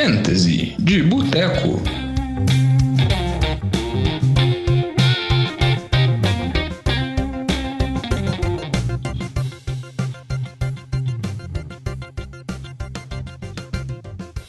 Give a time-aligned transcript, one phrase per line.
[0.00, 1.82] Fantasy de Boteco.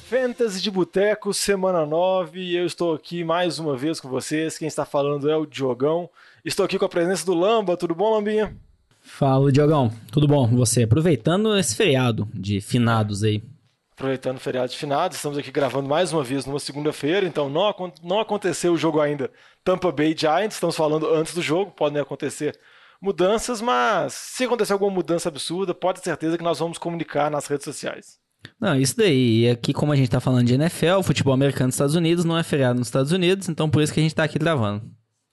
[0.05, 4.55] Fantasy de Boteco, semana 9, e eu estou aqui mais uma vez com vocês.
[4.55, 6.07] Quem está falando é o Diogão.
[6.45, 7.75] Estou aqui com a presença do Lamba.
[7.75, 8.55] Tudo bom, Lambinha?
[9.01, 9.91] Fala, Diogão.
[10.11, 10.83] Tudo bom com você?
[10.83, 13.41] Aproveitando esse feriado de finados aí.
[13.99, 17.75] Aproveitando o feriado de finados, estamos aqui gravando mais uma vez numa segunda-feira, então não,
[18.01, 19.29] não aconteceu o jogo ainda
[19.61, 22.57] Tampa Bay Giants, estamos falando antes do jogo, podem acontecer
[23.01, 27.47] mudanças, mas se acontecer alguma mudança absurda, pode ter certeza que nós vamos comunicar nas
[27.47, 28.17] redes sociais.
[28.57, 29.41] Não, isso daí.
[29.41, 32.37] E aqui, como a gente tá falando de NFL, futebol americano nos Estados Unidos, não
[32.37, 34.89] é feriado nos Estados Unidos, então por isso que a gente tá aqui gravando.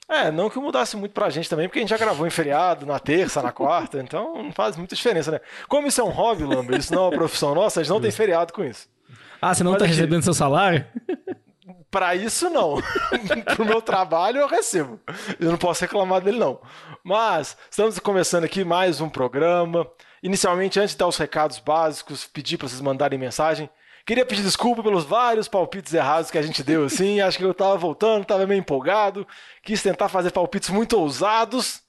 [0.08, 2.86] É, não que mudasse muito pra gente também, porque a gente já gravou em feriado,
[2.86, 5.40] na terça, na quarta, então não faz muita diferença, né?
[5.68, 8.00] Como isso é um hobby, Lambert, isso não é uma profissão nossa, a gente não
[8.00, 8.88] tem feriado com isso.
[9.42, 10.86] Ah, você não Mas tá recebendo seu salário?
[11.90, 12.76] Pra isso, não.
[13.54, 15.00] Pro meu trabalho, eu recebo.
[15.40, 16.60] Eu não posso reclamar dele, não.
[17.02, 19.86] Mas, estamos começando aqui mais um programa.
[20.22, 23.68] Inicialmente, antes de dar os recados básicos, pedir para vocês mandarem mensagem.
[24.06, 27.18] Queria pedir desculpa pelos vários palpites errados que a gente deu, assim.
[27.20, 29.26] Acho que eu tava voltando, tava meio empolgado.
[29.64, 31.82] Quis tentar fazer palpites muito ousados,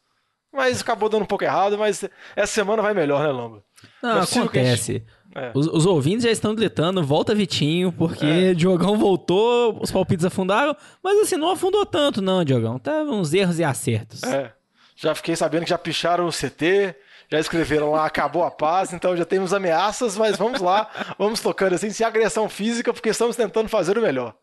[0.51, 1.77] mas acabou dando um pouco errado.
[1.77, 2.03] Mas
[2.35, 3.63] essa semana vai melhor, né, Lamba?
[4.01, 5.05] Não, acontece.
[5.35, 5.51] É.
[5.53, 8.53] Os, os, ouvintes já estão gritando, volta Vitinho, porque é.
[8.55, 12.79] Diogão voltou, os palpites afundaram, mas assim, não afundou tanto, não, Diogão.
[12.79, 14.23] Tava uns erros e acertos.
[14.23, 14.51] É.
[14.95, 16.95] Já fiquei sabendo que já picharam o CT,
[17.29, 21.73] já escreveram lá, acabou a paz, então já temos ameaças, mas vamos lá, vamos tocando
[21.73, 24.35] assim, sem agressão física, porque estamos tentando fazer o melhor.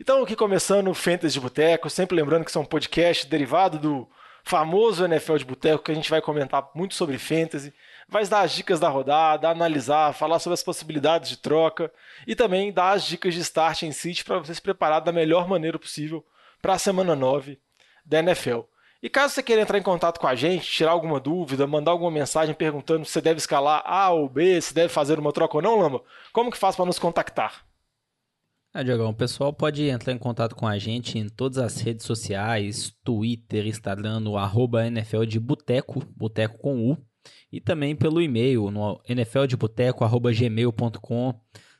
[0.00, 4.08] Então, aqui começando o Fantasy de Boteco, sempre lembrando que são um podcast derivado do
[4.42, 7.72] famoso NFL de Boteco, que a gente vai comentar muito sobre Fantasy,
[8.08, 11.90] vai dar as dicas da rodada, analisar, falar sobre as possibilidades de troca
[12.26, 15.48] e também dar as dicas de start em City para você se preparar da melhor
[15.48, 16.24] maneira possível
[16.60, 17.58] para a semana 9
[18.04, 18.60] da NFL.
[19.04, 22.10] E caso você queira entrar em contato com a gente, tirar alguma dúvida, mandar alguma
[22.10, 25.62] mensagem perguntando se você deve escalar A ou B, se deve fazer uma troca ou
[25.62, 26.02] não, Lamba,
[26.32, 27.66] como que faz para nos contactar?
[28.72, 32.06] Ah, Diogão, o pessoal pode entrar em contato com a gente em todas as redes
[32.06, 36.96] sociais, Twitter, Instagram, no arroba NFL de Boteco, Boteco com U,
[37.52, 41.34] e também pelo e-mail, no nfldeboteco.gmail.com.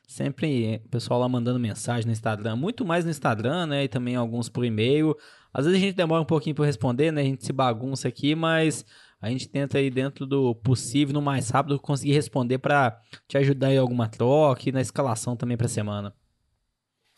[0.07, 3.85] Sempre o pessoal lá mandando mensagem no Instagram, muito mais no Instagram, né?
[3.85, 5.17] E também alguns por e-mail.
[5.57, 7.21] Às vezes a gente demora um pouquinho para responder, né?
[7.21, 8.85] A gente se bagunça aqui, mas
[9.21, 13.71] a gente tenta aí dentro do possível, no mais rápido, conseguir responder para te ajudar
[13.71, 16.13] em alguma troca e na escalação também para semana.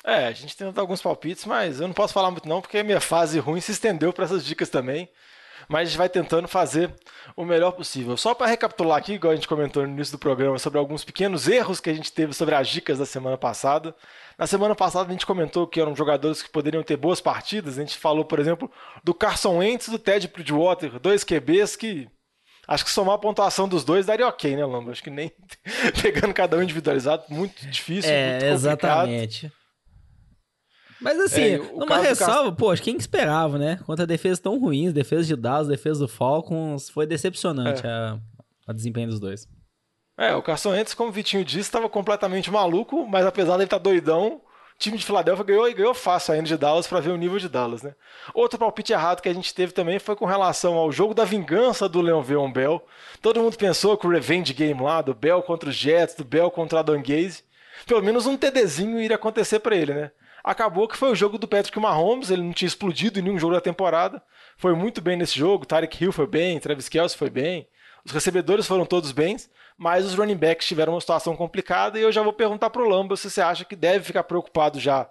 [0.05, 2.83] É, a gente tenta dar alguns palpites, mas eu não posso falar muito não, porque
[2.83, 5.09] minha fase ruim se estendeu para essas dicas também
[5.67, 6.93] mas a gente vai tentando fazer
[7.35, 8.15] o melhor possível.
[8.15, 11.47] Só para recapitular aqui, igual a gente comentou no início do programa, sobre alguns pequenos
[11.47, 13.95] erros que a gente teve sobre as dicas da semana passada.
[14.37, 17.77] Na semana passada a gente comentou que eram jogadores que poderiam ter boas partidas.
[17.77, 18.71] A gente falou, por exemplo,
[19.03, 22.07] do Carson Wentz e do Ted Bridgewater, dois QBs que
[22.67, 24.91] Acho que somar a pontuação dos dois daria ok, né, Lamba?
[24.91, 25.31] Acho que nem
[26.03, 28.11] pegando cada um individualizado, muito difícil.
[28.11, 29.51] É, muito exatamente.
[30.99, 33.79] Mas assim, é, numa ressalva, pô, quem esperava, né?
[33.85, 37.89] Contra defesas tão ruins, defesa de Dallas, defesa do Falcons, foi decepcionante é.
[37.89, 38.17] a,
[38.67, 39.47] a desempenho dos dois.
[40.17, 43.77] É, o Carson Wentz, como o Vitinho disse, estava completamente maluco, mas apesar dele estar
[43.77, 44.41] tá doidão,
[44.77, 47.37] o time de Filadélfia ganhou e ganhou fácil ainda de Dallas para ver o nível
[47.37, 47.93] de Dallas, né?
[48.33, 51.87] Outro palpite errado que a gente teve também foi com relação ao jogo da vingança
[51.87, 52.83] do Le'Veon Bell.
[53.21, 56.49] Todo mundo pensou que o revenge game lá, do Bell contra os Jets, do Bell
[56.49, 57.43] contra a Adam Gaze,
[57.85, 60.11] pelo menos um TDzinho iria acontecer para ele, né?
[60.47, 63.53] Acabou que foi o jogo do Patrick Mahomes, ele não tinha explodido em nenhum jogo
[63.53, 64.23] da temporada.
[64.55, 67.67] Foi muito bem nesse jogo, Tarek Hill foi bem, Travis Kelce foi bem.
[68.05, 72.13] Os recebedores foram todos bens, mas os running backs tiveram uma situação complicada e eu
[72.13, 75.09] já vou perguntar pro Lamba se você acha que deve ficar preocupado já,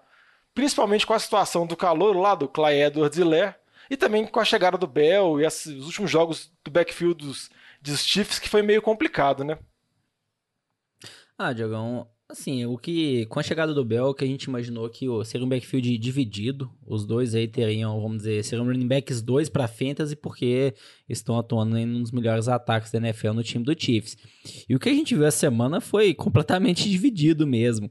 [0.54, 3.56] principalmente com a situação do calor lá do Clay Edwards e Lair,
[3.91, 7.50] e também com a chegada do Bell e os últimos jogos do backfield dos,
[7.82, 9.58] dos Chiefs, que foi meio complicado, né?
[11.36, 15.06] Ah, Diogão, Assim, o que com a chegada do Bell, que a gente imaginou que
[15.25, 19.69] seria um backfield dividido, os dois aí teriam, vamos dizer, seriam running backs dois para
[19.69, 20.75] fantasy porque
[21.08, 24.17] estão atuando em um dos melhores ataques da NFL no time do Chiefs.
[24.69, 27.88] E o que a gente viu essa semana foi completamente dividido mesmo.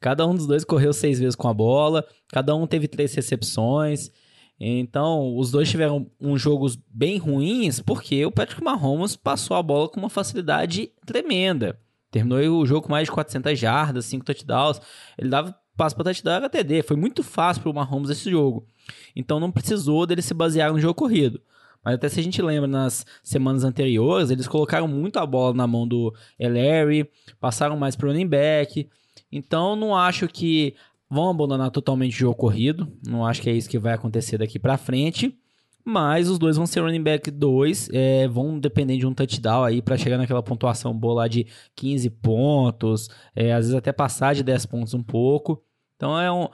[0.00, 4.10] Cada um dos dois correu seis vezes com a bola, cada um teve três recepções.
[4.58, 9.88] Então, os dois tiveram uns jogos bem ruins porque o Patrick Mahomes passou a bola
[9.88, 11.78] com uma facilidade tremenda.
[12.16, 14.80] Terminou o jogo com mais de 400 jardas, 5 touchdowns.
[15.18, 16.82] Ele dava passo para touchdown, era TD.
[16.82, 18.66] Foi muito fácil para o Mahomes esse jogo.
[19.14, 21.42] Então não precisou dele se basear no jogo corrido.
[21.84, 25.66] Mas até se a gente lembra, nas semanas anteriores, eles colocaram muito a bola na
[25.66, 26.10] mão do
[26.40, 27.06] Larry,
[27.38, 28.88] passaram mais para o running back.
[29.30, 30.74] Então, não acho que
[31.10, 32.90] vão abandonar totalmente o jogo corrido.
[33.06, 35.38] Não acho que é isso que vai acontecer daqui para frente.
[35.88, 39.80] Mas os dois vão ser running back 2, é, vão depender de um touchdown aí
[39.80, 41.46] para chegar naquela pontuação boa lá de
[41.76, 45.62] 15 pontos, é, às vezes até passar de 10 pontos um pouco.
[45.94, 46.48] Então é, um,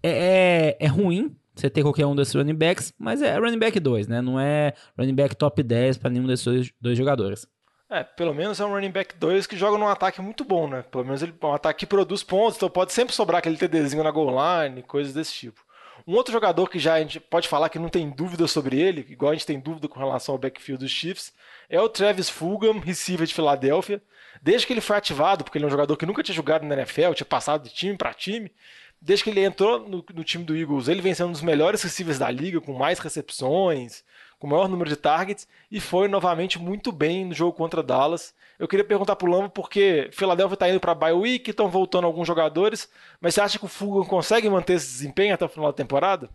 [0.00, 3.80] é, é, é ruim você ter qualquer um desses running backs, mas é running back
[3.80, 4.22] 2, né?
[4.22, 7.44] Não é running back top 10 para nenhum desses dois, dois jogadores.
[7.90, 10.82] É, pelo menos é um running back 2 que joga num ataque muito bom, né?
[10.82, 14.04] Pelo menos ele é um ataque que produz pontos, então pode sempre sobrar aquele TDzinho
[14.04, 15.65] na goal line, coisas desse tipo.
[16.06, 19.04] Um outro jogador que já a gente pode falar que não tem dúvida sobre ele,
[19.10, 21.32] igual a gente tem dúvida com relação ao backfield dos Chiefs,
[21.68, 24.00] é o Travis Fulgham, receiver de Filadélfia.
[24.40, 26.74] Desde que ele foi ativado, porque ele é um jogador que nunca tinha jogado na
[26.74, 28.52] NFL, tinha passado de time para time,
[29.00, 31.82] desde que ele entrou no, no, time do Eagles, ele vem sendo um dos melhores
[31.82, 34.04] receivers da liga, com mais recepções,
[34.38, 38.34] com maior número de targets, e foi novamente muito bem no jogo contra Dallas.
[38.58, 42.26] Eu queria perguntar pro Lambo porque Philadelphia está indo para bye week, estão voltando alguns
[42.26, 42.88] jogadores,
[43.20, 46.28] mas você acha que o Fulgham consegue manter esse desempenho até o final da temporada?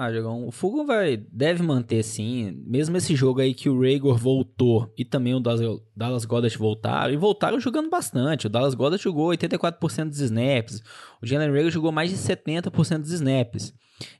[0.00, 2.62] Ah, Diogão, o Fulgham vai, deve manter sim.
[2.64, 7.16] Mesmo esse jogo aí que o Rager voltou e também o Dallas Goddard voltaram, e
[7.16, 8.46] voltaram jogando bastante.
[8.46, 10.80] O Dallas Goddard jogou 84% dos snaps,
[11.20, 13.74] o Jalen Rager jogou mais de 70% dos snaps.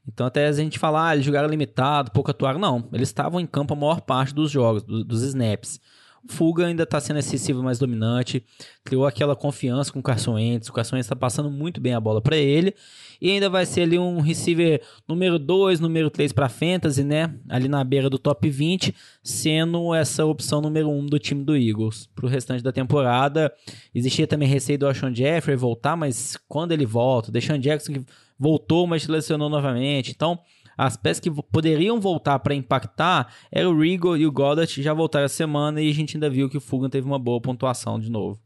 [0.07, 2.59] Então até a gente falar, ah, eles jogaram limitado, pouco atuaram.
[2.59, 5.81] Não, eles estavam em campo a maior parte dos jogos, do, dos snaps.
[6.27, 8.45] Fuga ainda está sendo excessivo mais dominante,
[8.85, 12.01] criou aquela confiança com o Carson Wentz, o Carson Wentz está passando muito bem a
[12.01, 12.75] bola para ele,
[13.21, 17.35] e ainda vai ser ali um receiver número 2, número 3 para fantasy, né?
[17.49, 21.57] Ali na beira do top 20, sendo essa opção número 1 um do time do
[21.57, 22.09] Eagles.
[22.15, 23.53] Para o restante da temporada,
[23.95, 28.05] existia também receio do Alshon Jeffrey voltar, mas quando ele volta, o Deshaun Jackson que
[28.39, 30.39] voltou, mas lesionou novamente, então
[30.77, 35.27] as peças que poderiam voltar para impactar era o Rigo e o Goddard, já voltaram
[35.27, 38.09] a semana e a gente ainda viu que o Fugan teve uma boa pontuação de
[38.09, 38.41] novo.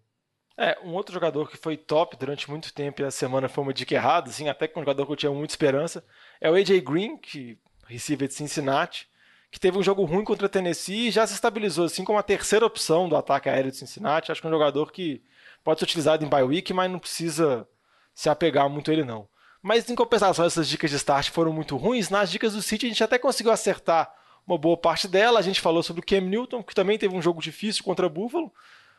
[0.57, 3.75] É, um outro jogador que foi top durante muito tempo e a semana foi uma
[3.75, 6.05] dica errada, assim, até que um jogador que eu tinha muita esperança,
[6.41, 9.09] é o AJ Green, que receiver de Cincinnati,
[9.51, 12.23] que teve um jogo ruim contra a Tennessee e já se estabilizou assim como a
[12.23, 14.33] terceira opção do ataque aéreo de Cincinnati.
[14.33, 15.23] Acho que é um jogador que
[15.63, 17.69] pode ser utilizado em bye week, mas não precisa
[18.15, 19.29] se apegar muito a ele não.
[19.63, 22.11] Mas em compensação, essas dicas de start foram muito ruins.
[22.11, 24.13] Nas dicas do City, a gente até conseguiu acertar
[24.45, 25.39] uma boa parte dela.
[25.39, 28.53] A gente falou sobre o Cam Newton, que também teve um jogo difícil contra Buffalo.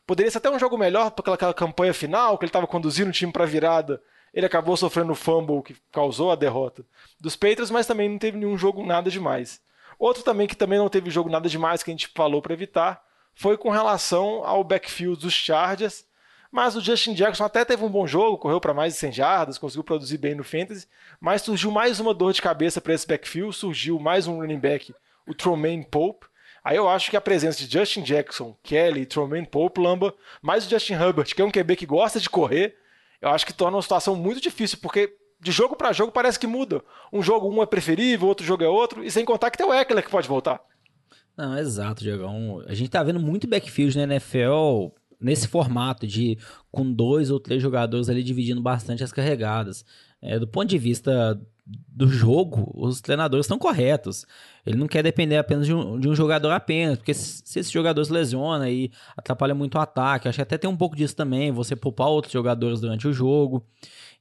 [0.07, 3.13] Poderia ser até um jogo melhor para aquela campanha final, que ele estava conduzindo o
[3.13, 4.01] time para virada.
[4.33, 6.85] Ele acabou sofrendo o fumble que causou a derrota
[7.19, 9.61] dos Patriots, mas também não teve nenhum jogo nada demais.
[9.99, 13.01] Outro também que também não teve jogo nada demais que a gente falou para evitar
[13.35, 16.05] foi com relação ao backfield dos Chargers
[16.53, 19.57] mas o Justin Jackson até teve um bom jogo, correu para mais de 100 jardas,
[19.57, 20.87] conseguiu produzir bem no Fantasy,
[21.19, 24.93] mas surgiu mais uma dor de cabeça para esse backfield, surgiu mais um running back,
[25.27, 26.27] o Tromaine Pope.
[26.63, 30.13] Aí eu acho que a presença de Justin Jackson, Kelly, Tromaine Pope, lamba
[30.43, 32.75] mais o Justin Herbert, que é um QB que gosta de correr,
[33.19, 35.11] eu acho que torna uma situação muito difícil, porque
[35.41, 36.83] de jogo para jogo parece que muda.
[37.11, 39.73] Um jogo um é preferível, outro jogo é outro, e sem contar que tem o
[39.73, 40.61] Eckler que pode voltar.
[41.35, 42.63] Não, exato, Diogão.
[42.67, 46.37] A gente tá vendo muito backfield na NFL nesse formato de
[46.71, 49.85] com dois ou três jogadores ali dividindo bastante as carregadas.
[50.21, 54.25] É, do ponto de vista do jogo, os treinadores estão corretos.
[54.65, 57.71] Ele não quer depender apenas de um, de um jogador apenas, porque se, se esse
[57.71, 61.15] jogador se lesiona e atrapalha muito o ataque, acho que até tem um pouco disso
[61.15, 63.65] também, você poupar outros jogadores durante o jogo.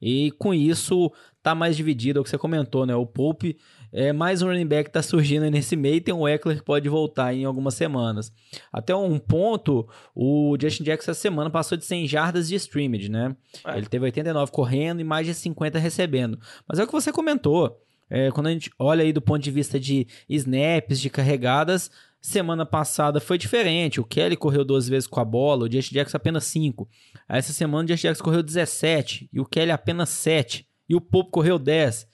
[0.01, 1.13] E com isso
[1.43, 2.95] tá mais dividido, é o que você comentou, né?
[2.95, 3.57] O Pope
[3.93, 6.01] é, mais um running back está surgindo nesse meio.
[6.01, 8.33] Tem um Eckler que pode voltar em algumas semanas.
[8.73, 13.37] Até um ponto, o Justin Jackson essa semana passou de 100 jardas de scrimmage, né?
[13.67, 13.77] É.
[13.77, 16.41] Ele teve 89 correndo e mais de 50 recebendo.
[16.67, 17.79] Mas é o que você comentou.
[18.09, 22.65] É, quando a gente olha aí do ponto de vista de snaps, de carregadas, semana
[22.65, 24.01] passada foi diferente.
[24.01, 26.89] O Kelly correu 12 vezes com a bola, o Justin Jackson apenas 5.
[27.29, 30.67] Essa semana o Justin Jackson correu 17 e o Kelly apenas 7.
[30.89, 32.07] E o Pope correu 10.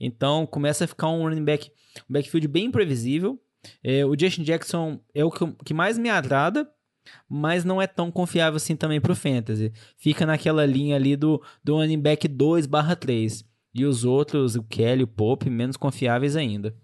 [0.00, 1.70] Então começa a ficar um running back,
[2.08, 3.40] um backfield bem imprevisível.
[3.82, 6.70] É, o Justin Jackson é o que, que mais me agrada,
[7.28, 9.72] mas não é tão confiável assim também para o Fantasy.
[9.96, 13.44] Fica naquela linha ali do, do running back 2 barra 3.
[13.74, 16.74] E os outros, o Kelly, o Pope, menos confiáveis ainda.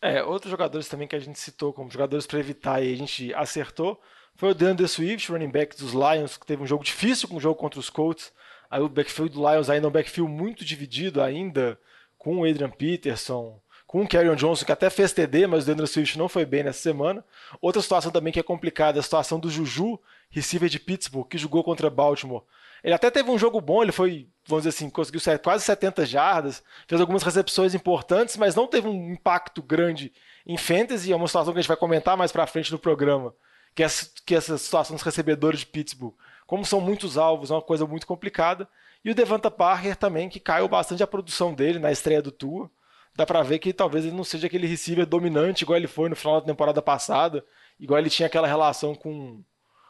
[0.00, 3.32] É, outros jogadores também que a gente citou como jogadores para evitar e a gente
[3.34, 4.00] acertou
[4.34, 7.40] foi o DeAndre Swift, running back dos Lions, que teve um jogo difícil com o
[7.40, 8.32] jogo contra os Colts.
[8.70, 11.78] Aí o backfield do Lions ainda é um backfield muito dividido ainda,
[12.26, 13.56] com o Adrian Peterson,
[13.86, 16.64] com o Carrion Johnson, que até fez TD, mas o Daniel Swift não foi bem
[16.64, 17.24] nessa semana.
[17.60, 19.96] Outra situação também que é complicada é a situação do Juju,
[20.28, 22.42] receiver de Pittsburgh, que jogou contra Baltimore.
[22.82, 26.64] Ele até teve um jogo bom, ele foi, vamos dizer assim, conseguiu quase 70 jardas,
[26.88, 30.12] fez algumas recepções importantes, mas não teve um impacto grande
[30.44, 33.32] em fantasy, é uma situação que a gente vai comentar mais para frente no programa,
[33.72, 33.86] que é,
[34.26, 36.14] que é essa situação dos recebedores de Pittsburgh.
[36.44, 38.68] Como são muitos alvos, é uma coisa muito complicada.
[39.06, 42.68] E o Devonta Parker também, que caiu bastante a produção dele na estreia do Tua.
[43.14, 46.16] Dá pra ver que talvez ele não seja aquele receiver dominante igual ele foi no
[46.16, 47.44] final da temporada passada,
[47.78, 49.44] igual ele tinha aquela relação com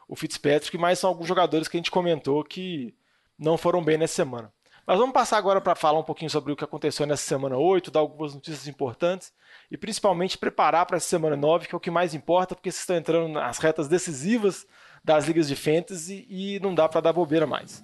[0.06, 2.94] o Fitzpatrick, mas são alguns jogadores que a gente comentou que
[3.38, 4.52] não foram bem nessa semana.
[4.86, 7.90] Mas vamos passar agora para falar um pouquinho sobre o que aconteceu nessa semana 8,
[7.90, 9.32] dar algumas notícias importantes
[9.70, 12.82] e principalmente preparar para essa semana 9, que é o que mais importa, porque vocês
[12.82, 14.66] estão entrando nas retas decisivas
[15.02, 17.82] das ligas de fantasy e não dá para dar bobeira mais.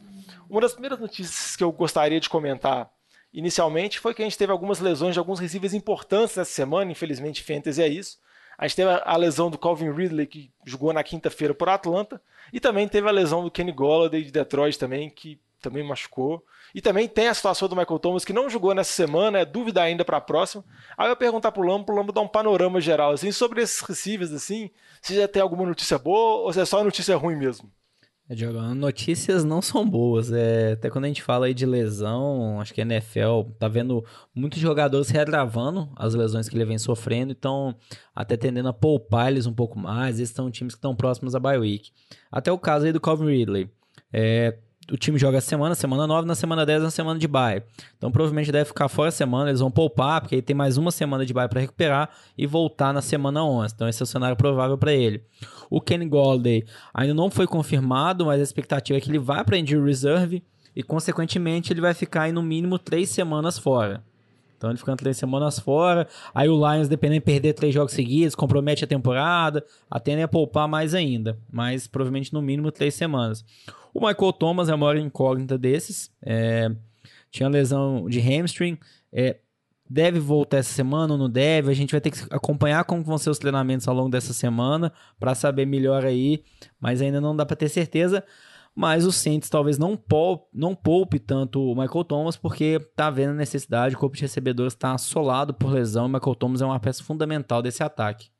[0.52, 2.90] Uma das primeiras notícias que eu gostaria de comentar
[3.32, 7.42] inicialmente foi que a gente teve algumas lesões de alguns receivers importantes nessa semana, infelizmente
[7.42, 8.18] fantasy é isso.
[8.59, 12.21] A gente teve a lesão do Calvin Ridley, que jogou na quinta-feira por Atlanta,
[12.52, 16.44] e também teve a lesão do Kenny Golladay de Detroit também, que também machucou.
[16.75, 19.80] E também tem a situação do Michael Thomas, que não jogou nessa semana, é dúvida
[19.80, 20.62] ainda para a próxima.
[20.99, 24.32] Aí eu perguntar pro Lambo, pro Lambo dar um panorama geral, assim, sobre esses receivers,
[24.32, 27.73] assim, se já tem alguma notícia boa ou se é só notícia ruim mesmo.
[28.28, 30.32] É, Diogão, notícias não são boas.
[30.32, 34.04] É, até quando a gente fala aí de lesão, acho que a NFL tá vendo
[34.34, 37.74] muitos jogadores regravando as lesões que ele vem sofrendo, então
[38.14, 40.20] até tendendo a poupar eles um pouco mais.
[40.20, 41.90] Esses são times que estão próximos a bye week.
[42.30, 43.70] Até o caso aí do Calvin Ridley.
[44.12, 44.56] É,
[44.92, 47.62] o time joga semana, semana 9, na semana 10 na semana de bye.
[47.96, 50.90] Então provavelmente deve ficar fora a semana, eles vão poupar, porque aí tem mais uma
[50.90, 53.72] semana de bye para recuperar e voltar na semana 11.
[53.75, 55.22] Então esse é o cenário provável para ele.
[55.70, 59.56] O Kenny Golday ainda não foi confirmado, mas a expectativa é que ele vá para
[59.56, 60.42] injury reserve
[60.76, 64.04] e consequentemente ele vai ficar aí no mínimo três semanas fora.
[64.58, 66.06] Então ele ficando três semanas fora.
[66.32, 69.64] Aí o Lions, dependendo de perder três jogos seguidos, compromete a temporada.
[69.90, 71.37] A poupar mais ainda.
[71.50, 73.44] Mas provavelmente no mínimo três semanas.
[73.92, 76.11] O Michael Thomas é a maior incógnita desses.
[76.22, 76.70] É,
[77.30, 78.78] tinha lesão de hamstring.
[79.12, 79.38] É,
[79.88, 81.70] deve voltar essa semana ou não deve?
[81.70, 84.92] A gente vai ter que acompanhar como vão ser os treinamentos ao longo dessa semana
[85.18, 86.44] para saber melhor aí.
[86.80, 88.25] Mas ainda não dá para ter certeza
[88.75, 93.30] mas o Saints talvez não poupe, não poupe tanto o Michael Thomas, porque tá vendo
[93.30, 96.64] a necessidade, o corpo de recebedores está assolado por lesão, e o Michael Thomas é
[96.64, 98.30] uma peça fundamental desse ataque.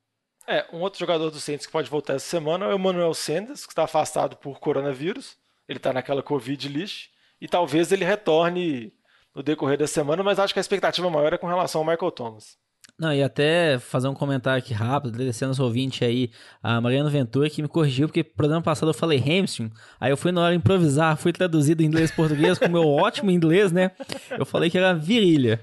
[0.47, 3.65] É, um outro jogador do Saints que pode voltar essa semana é o Emmanuel Sanders,
[3.65, 5.37] que está afastado por coronavírus,
[5.69, 7.09] ele está naquela Covid list,
[7.41, 8.93] e talvez ele retorne
[9.35, 12.11] no decorrer da semana, mas acho que a expectativa maior é com relação ao Michael
[12.13, 12.57] Thomas.
[12.99, 16.31] Não, e até fazer um comentário aqui rápido, agradecendo ao ouvinte aí,
[16.63, 20.17] a Mariana Ventura, que me corrigiu, porque no programa passado eu falei hamstring, aí eu
[20.17, 23.93] fui na hora improvisar, fui traduzido em inglês-português com o meu ótimo inglês, né?
[24.39, 25.61] Eu falei que era virilha.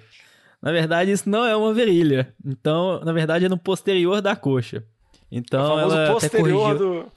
[0.61, 2.33] Na verdade, isso não é uma virilha.
[2.43, 4.83] Então, na verdade, é no posterior da coxa.
[5.31, 7.11] Então, é o ela posterior do...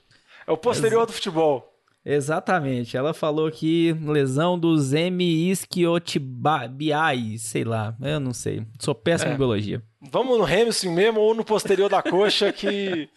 [0.46, 1.71] É o posterior do futebol.
[2.04, 2.96] Exatamente.
[2.96, 8.66] Ela falou que lesão dos hemiisquiotibiais, sei lá, eu não sei.
[8.78, 9.34] Sou péssimo é.
[9.34, 9.80] em biologia.
[10.00, 13.08] Vamos no hamstring mesmo ou no posterior da coxa que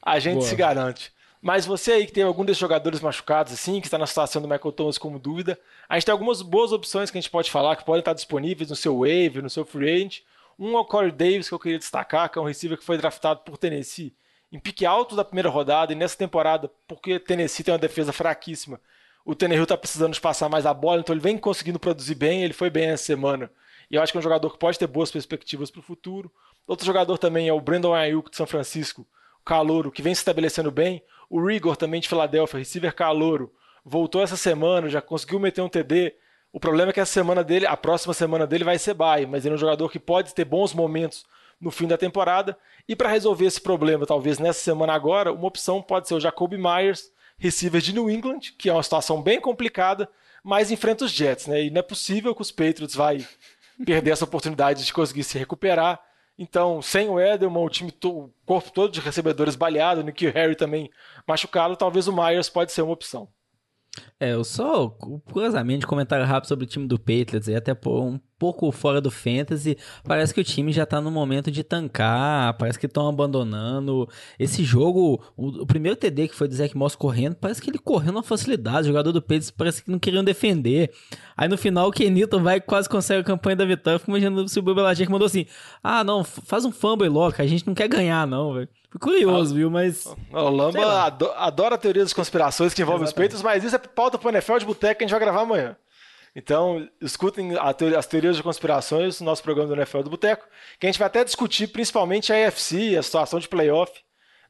[0.00, 0.46] a gente Boa.
[0.46, 1.12] se garante.
[1.42, 4.48] Mas você aí que tem algum desses jogadores machucados, assim, que está na situação do
[4.48, 5.58] Michael Thomas como dúvida,
[5.88, 8.70] a gente tem algumas boas opções que a gente pode falar, que podem estar disponíveis
[8.70, 10.20] no seu wave, no seu free agent.
[10.58, 12.96] Um é o Corey Davis, que eu queria destacar, que é um receiver que foi
[12.96, 14.14] draftado por Tennessee
[14.52, 18.78] em pique alto da primeira rodada, e nessa temporada, porque Tennessee tem uma defesa fraquíssima,
[19.24, 22.52] o Tannehill está precisando passar mais a bola, então ele vem conseguindo produzir bem, ele
[22.52, 23.50] foi bem essa semana.
[23.90, 26.30] E eu acho que é um jogador que pode ter boas perspectivas para o futuro.
[26.66, 29.06] Outro jogador também é o Brandon Ayuk de São Francisco,
[29.40, 31.02] o calouro, que vem se estabelecendo bem.
[31.30, 33.52] O Rigor também de Filadélfia, receiver calouro,
[33.84, 36.14] voltou essa semana, já conseguiu meter um TD.
[36.52, 39.44] O problema é que a semana dele, a próxima semana dele vai ser bye, mas
[39.44, 41.24] ele é um jogador que pode ter bons momentos
[41.58, 42.58] no fim da temporada.
[42.86, 46.58] E para resolver esse problema, talvez nessa semana agora, uma opção pode ser o Jacoby
[46.58, 50.06] Myers, receiver de New England, que é uma situação bem complicada,
[50.44, 51.64] mas enfrenta os Jets, né?
[51.64, 53.26] E não é possível que os Patriots vai
[53.86, 56.00] perder essa oportunidade de conseguir se recuperar.
[56.38, 60.54] Então, sem o Edelman, o time, o corpo todo de recebedores baleado, o Nick Harry
[60.54, 60.90] também
[61.26, 63.28] machucado, talvez o Myers pode ser uma opção.
[64.18, 68.72] É, eu só, curiosamente, comentário rápido sobre o time do Patriots, e até um pouco
[68.72, 72.86] fora do fantasy, parece que o time já tá no momento de tancar, parece que
[72.86, 74.08] estão abandonando.
[74.36, 77.78] Esse jogo, o, o, primeiro TD que foi do Zach Moss correndo, parece que ele
[77.78, 80.90] correu na facilidade, o jogador do Patriots parece que não queriam defender.
[81.36, 84.48] Aí no final o Kenilton vai e quase consegue a campanha da vitória, fico imaginando
[84.48, 85.46] se o Belichick mandou assim,
[85.80, 88.68] ah não, faz um fumble logo, a gente não quer ganhar não, velho.
[89.00, 89.70] Curioso, ah, viu?
[89.70, 90.04] Mas.
[90.32, 93.36] O Lamba adora, adora teorias das conspirações que envolvem Exatamente.
[93.36, 95.42] os peitos, mas isso é pauta pro NFL de boteco que a gente vai gravar
[95.42, 95.76] amanhã.
[96.34, 100.46] Então, escutem teoria, as teorias de conspirações no nosso programa do NFL do Boteco,
[100.78, 103.92] que a gente vai até discutir principalmente a AFC, a situação de playoff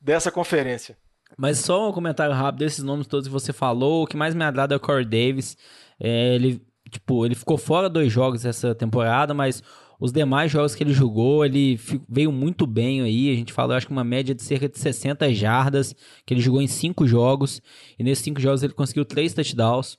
[0.00, 0.96] dessa conferência.
[1.36, 4.02] Mas só um comentário rápido desses nomes todos que você falou.
[4.02, 5.56] O que mais me agrada é o Corey Davis.
[5.98, 9.62] É, ele, tipo, ele ficou fora dois jogos essa temporada, mas
[9.98, 13.30] os demais jogos que ele jogou, ele veio muito bem aí.
[13.30, 15.94] A gente falou, acho que uma média de cerca de 60 jardas,
[16.26, 17.62] que ele jogou em cinco jogos.
[17.98, 19.98] E nesses cinco jogos ele conseguiu três touchdowns.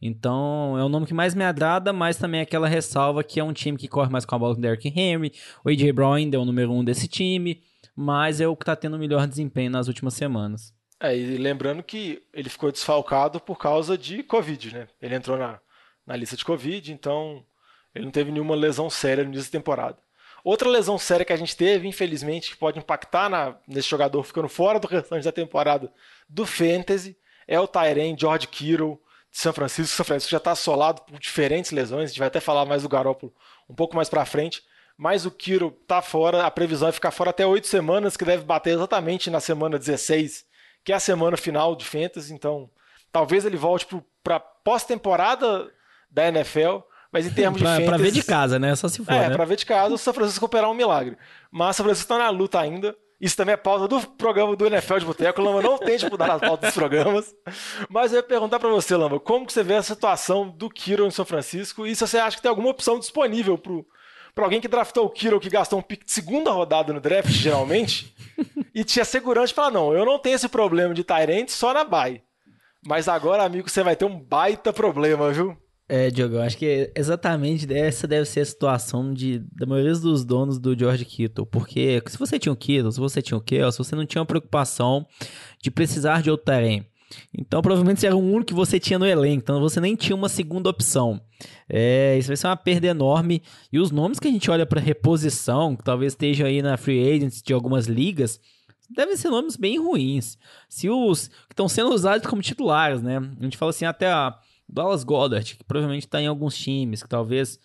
[0.00, 3.44] Então, é o nome que mais me agrada, mas também é aquela ressalva que é
[3.44, 5.32] um time que corre mais com a bola com o Derrick Henry.
[5.64, 7.62] O AJ Brown ainda é o número um desse time,
[7.94, 10.74] mas é o que está tendo o melhor desempenho nas últimas semanas.
[11.00, 14.88] É, e lembrando que ele ficou desfalcado por causa de Covid, né?
[15.00, 15.60] Ele entrou na,
[16.06, 17.44] na lista de Covid, então
[17.94, 19.98] ele não teve nenhuma lesão séria no início da temporada.
[20.44, 24.48] Outra lesão séria que a gente teve, infelizmente, que pode impactar na, nesse jogador ficando
[24.48, 25.92] fora do restante da temporada
[26.28, 27.16] do Fantasy,
[27.48, 29.00] é o Tyren George Kittle
[29.36, 29.94] de São Francisco.
[29.94, 32.88] São Francisco já está assolado por diferentes lesões, a gente vai até falar mais do
[32.88, 33.34] Garoppolo
[33.68, 34.62] um pouco mais para frente.
[34.96, 38.44] Mas o Kittle está fora, a previsão é ficar fora até oito semanas, que deve
[38.44, 40.46] bater exatamente na semana 16,
[40.82, 42.32] que é a semana final de Fantasy.
[42.32, 42.70] Então,
[43.12, 43.86] talvez ele volte
[44.24, 45.70] para pós-temporada
[46.10, 46.78] da NFL
[47.12, 47.88] mas em termos pra, de fantasy...
[47.88, 48.74] Pra ver de casa, né?
[48.74, 49.34] Só se for, É, né?
[49.34, 51.16] pra ver de casa, o São Francisco operar um milagre.
[51.50, 52.96] Mas o São Francisco tá na luta ainda.
[53.20, 55.40] Isso também é pauta do programa do NFL de Boteco.
[55.40, 57.34] Lamba não tente mudar as pautas dos programas.
[57.88, 61.06] Mas eu ia perguntar para você, Lamba, como que você vê a situação do Kiro
[61.06, 63.86] em São Francisco e se você acha que tem alguma opção disponível pro,
[64.34, 67.30] pra alguém que draftou o Kiro, que gastou um pick de segunda rodada no draft,
[67.30, 68.14] geralmente,
[68.74, 72.22] e tinha segurança falar, não, eu não tenho esse problema de Tyrant só na bye.
[72.86, 75.56] Mas agora, amigo, você vai ter um baita problema, viu?
[75.88, 80.24] É, Diogo, eu acho que exatamente essa deve ser a situação de, da maioria dos
[80.24, 81.46] donos do George Kittle.
[81.46, 84.26] Porque se você tinha o Kittle, se você tinha o Kelsey, você não tinha uma
[84.26, 85.06] preocupação
[85.62, 86.84] de precisar de outro terreno.
[87.32, 90.28] Então, provavelmente era o único que você tinha no elenco, então você nem tinha uma
[90.28, 91.20] segunda opção.
[91.68, 93.42] É, isso vai ser uma perda enorme.
[93.72, 97.14] E os nomes que a gente olha para reposição, que talvez estejam aí na free
[97.14, 98.40] agency de algumas ligas,
[98.90, 100.36] devem ser nomes bem ruins.
[100.68, 103.18] Se os que estão sendo usados como titulares, né?
[103.18, 104.36] A gente fala assim, até a
[104.68, 107.58] Dallas Goddard, que provavelmente está em alguns times, que talvez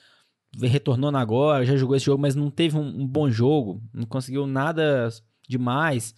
[0.60, 4.46] retornou agora, já jogou esse jogo, mas não teve um, um bom jogo, não conseguiu
[4.46, 5.10] nada
[5.48, 6.14] demais.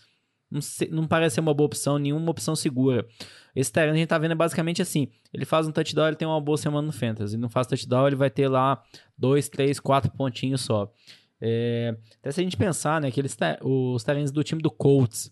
[0.49, 0.59] Não,
[0.91, 3.07] não, parece ser uma boa opção, nenhuma opção segura.
[3.55, 6.27] Esse terreno a gente tá vendo é basicamente assim: ele faz um touchdown, ele tem
[6.27, 7.37] uma boa semana no Fantasy.
[7.37, 8.83] Não faz touchdown, ele vai ter lá
[9.17, 10.91] dois, três, quatro pontinhos só.
[11.41, 15.31] É, até se a gente pensar, né, que eles, os terrenos do time do Colts,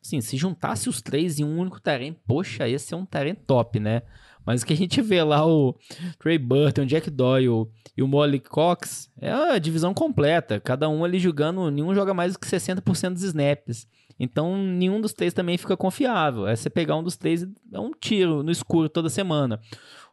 [0.00, 3.80] assim, se juntasse os três em um único terreno, poxa, esse é um terreno top,
[3.80, 4.02] né?
[4.48, 5.76] Mas o que a gente vê lá, o
[6.18, 10.58] Trey Burton, Jack Doyle e o Molly Cox, é a divisão completa.
[10.58, 13.86] Cada um ali jogando, nenhum joga mais do que 60% dos snaps.
[14.18, 16.46] Então, nenhum dos três também fica confiável.
[16.46, 19.60] É você pegar um dos três é um tiro no escuro toda semana.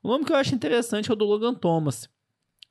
[0.03, 2.09] O nome que eu acho interessante é o do Logan Thomas.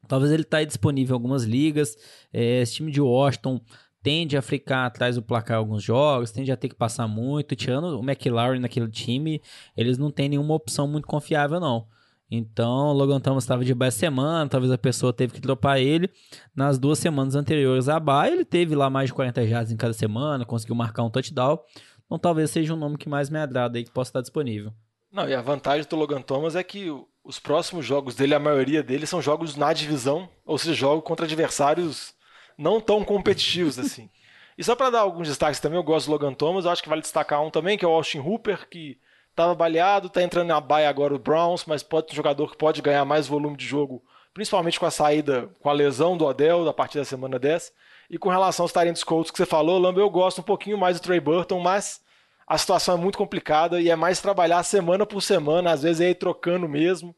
[0.06, 1.96] Talvez ele está disponível em algumas ligas.
[2.30, 3.58] É, esse time de Washington
[4.04, 7.56] tende a ficar atrás do placar alguns jogos, tende a ter que passar muito.
[7.56, 9.40] Tirando o McLaren naquele time,
[9.74, 11.88] eles não têm nenhuma opção muito confiável, não.
[12.30, 16.10] Então, o Logan Thomas estava de baixa semana, talvez a pessoa teve que dropar ele.
[16.54, 19.94] Nas duas semanas anteriores à baia, ele teve lá mais de 40 jardas em cada
[19.94, 21.58] semana, conseguiu marcar um touchdown.
[22.04, 24.70] Então, talvez seja um nome que mais me agrada aí, que possa estar disponível.
[25.10, 26.90] Não, e a vantagem do Logan Thomas é que
[27.24, 31.24] os próximos jogos dele, a maioria deles, são jogos na divisão, ou seja, jogos contra
[31.24, 32.12] adversários
[32.56, 34.08] não tão competitivos assim.
[34.56, 36.88] E só para dar alguns destaques também, eu gosto do Logan Thomas, eu acho que
[36.88, 38.98] vale destacar um também, que é o Austin Hooper, que
[39.30, 42.56] estava baleado, está entrando na baia agora o Browns, mas pode ser um jogador que
[42.56, 46.68] pode ganhar mais volume de jogo, principalmente com a saída, com a lesão do Odell,
[46.68, 47.72] a partir da semana 10.
[48.08, 51.00] E com relação aos talentos Colts que você falou, Lambo, eu gosto um pouquinho mais
[51.00, 52.00] do Trey Burton, mas
[52.46, 56.10] a situação é muito complicada e é mais trabalhar semana por semana, às vezes é
[56.10, 57.16] ir trocando mesmo,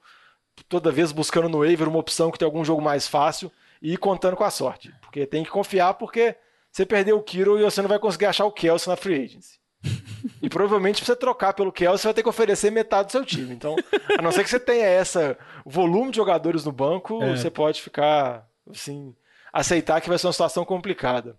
[0.69, 3.97] toda vez buscando no waiver uma opção que tem algum jogo mais fácil e ir
[3.97, 4.93] contando com a sorte.
[5.01, 6.37] Porque tem que confiar, porque
[6.71, 9.59] você perdeu o Kiro e você não vai conseguir achar o Kelsey na free agency.
[10.43, 13.25] E provavelmente pra você trocar pelo Kelsey, você vai ter que oferecer metade do seu
[13.25, 13.55] time.
[13.55, 13.77] Então,
[14.19, 17.37] a não ser que você tenha essa volume de jogadores no banco, é.
[17.37, 19.15] você pode ficar assim,
[19.53, 21.39] aceitar que vai ser uma situação complicada.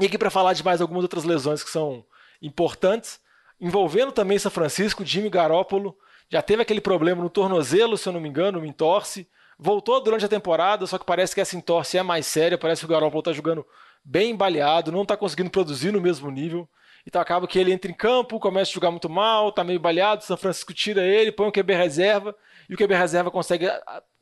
[0.00, 2.04] E aqui para falar de mais algumas outras lesões que são
[2.40, 3.20] importantes,
[3.60, 5.96] envolvendo também São Francisco, Jimmy Garoppolo,
[6.28, 10.24] já teve aquele problema no tornozelo, se eu não me engano, no entorse, voltou durante
[10.24, 13.20] a temporada, só que parece que essa entorse é mais séria, parece que o Garoppolo
[13.20, 13.66] está jogando
[14.04, 16.68] bem baleado, não está conseguindo produzir no mesmo nível.
[17.06, 20.24] Então acaba que ele entra em campo, começa a jogar muito mal, está meio baleado,
[20.24, 22.34] São Francisco tira ele, põe o QB reserva,
[22.68, 23.68] e o QB reserva consegue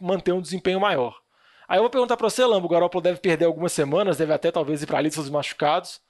[0.01, 1.21] manter um desempenho maior.
[1.69, 4.51] Aí eu vou perguntar para você, Lambo, o Garoppolo deve perder algumas semanas, deve até
[4.51, 6.01] talvez ir para a lista dos machucados.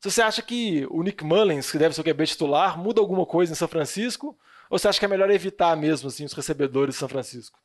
[0.00, 3.24] Se você acha que o Nick Mullins, que deve ser o QB titular, muda alguma
[3.24, 4.36] coisa em São Francisco?
[4.68, 7.58] Ou você acha que é melhor evitar mesmo assim, os recebedores de São Francisco?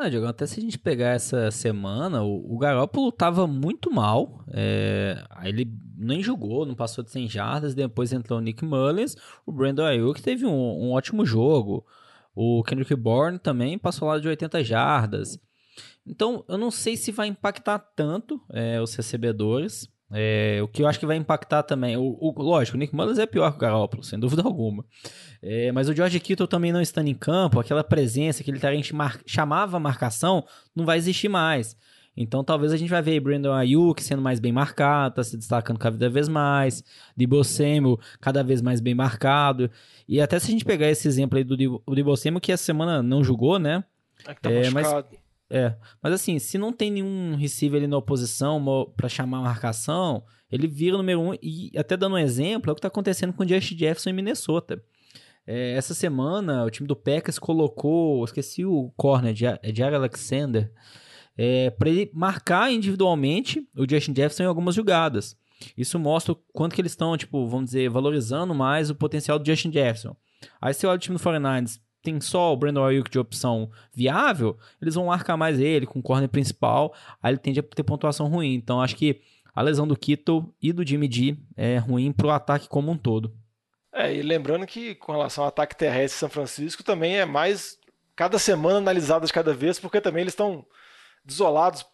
[0.00, 4.44] Ah, Diego, até se a gente pegar essa semana, o, o Garoppolo tava muito mal.
[4.48, 7.74] É, ele nem jogou, não passou de 100 jardas.
[7.74, 9.16] Depois entrou o Nick Mullins.
[9.44, 11.84] O Brandon Ayuk teve um, um ótimo jogo.
[12.32, 15.36] O Kendrick Bourne também passou lá de 80 jardas.
[16.06, 19.88] Então, eu não sei se vai impactar tanto é, os recebedores.
[20.10, 23.18] É, o que eu acho que vai impactar também, o, o, lógico, o Nick Mullins
[23.18, 24.84] é pior que o Garoppolo, sem dúvida alguma.
[25.42, 29.20] É, mas o George Kittle também não estando em campo, aquela presença, aquele talento mar,
[29.26, 30.44] chamava marcação,
[30.74, 31.76] não vai existir mais.
[32.16, 35.78] Então talvez a gente vai ver Brandon Ayuk sendo mais bem marcado, tá se destacando
[35.78, 36.82] cada vez mais,
[37.16, 39.70] Debo Samuel cada vez mais bem marcado.
[40.08, 43.02] E até se a gente pegar esse exemplo aí do Debo Samuel, que essa semana
[43.02, 43.84] não jogou, né?
[44.26, 44.88] É que tá é, mas,
[45.50, 50.22] é, mas assim, se não tem nenhum receiver ali na oposição para chamar a marcação,
[50.50, 51.34] ele vira o número um.
[51.42, 54.14] E até dando um exemplo, é o que está acontecendo com o Justin Jefferson em
[54.14, 54.82] Minnesota.
[55.46, 60.70] É, essa semana, o time do Packers colocou, esqueci o corner, Jair Alexander,
[61.36, 65.34] é, para ele marcar individualmente o Justin Jefferson em algumas jogadas.
[65.76, 69.46] Isso mostra o quanto que eles estão, tipo, vamos dizer, valorizando mais o potencial do
[69.46, 70.14] Justin Jefferson.
[70.60, 74.56] Aí você olha o time do 49ers, tem só o Brandon Ayuk de opção viável,
[74.80, 78.28] eles vão marcar mais ele com o corner principal, aí ele tende a ter pontuação
[78.28, 78.54] ruim.
[78.54, 79.20] Então acho que
[79.54, 82.96] a lesão do Kittle e do Jimmy G é ruim para o ataque como um
[82.96, 83.34] todo.
[83.92, 87.76] É, e lembrando que com relação ao ataque terrestre de São Francisco também é mais
[88.14, 90.64] cada semana analisado de cada vez, porque também eles estão
[91.24, 91.84] desolados,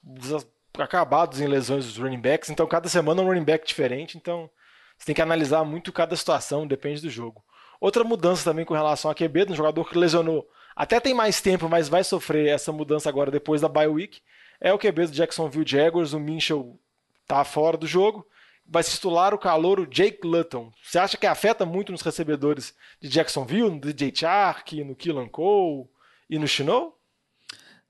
[0.79, 4.51] acabados em lesões dos running backs, então cada semana é um running back diferente, então
[4.99, 7.43] você tem que analisar muito cada situação, depende do jogo.
[7.85, 11.69] Outra mudança também com relação a QB, um jogador que lesionou até tem mais tempo,
[11.69, 14.23] mas vai sofrer essa mudança agora depois da bye week,
[14.59, 16.81] é o QB do Jacksonville Jaguars, o Minchel
[17.27, 18.27] tá fora do jogo,
[18.67, 20.73] vai se titular o calouro Jake Luton.
[20.83, 25.87] Você acha que afeta muito nos recebedores de Jacksonville, no DJ Chark, no Killan Cole
[26.31, 26.95] e no Chino?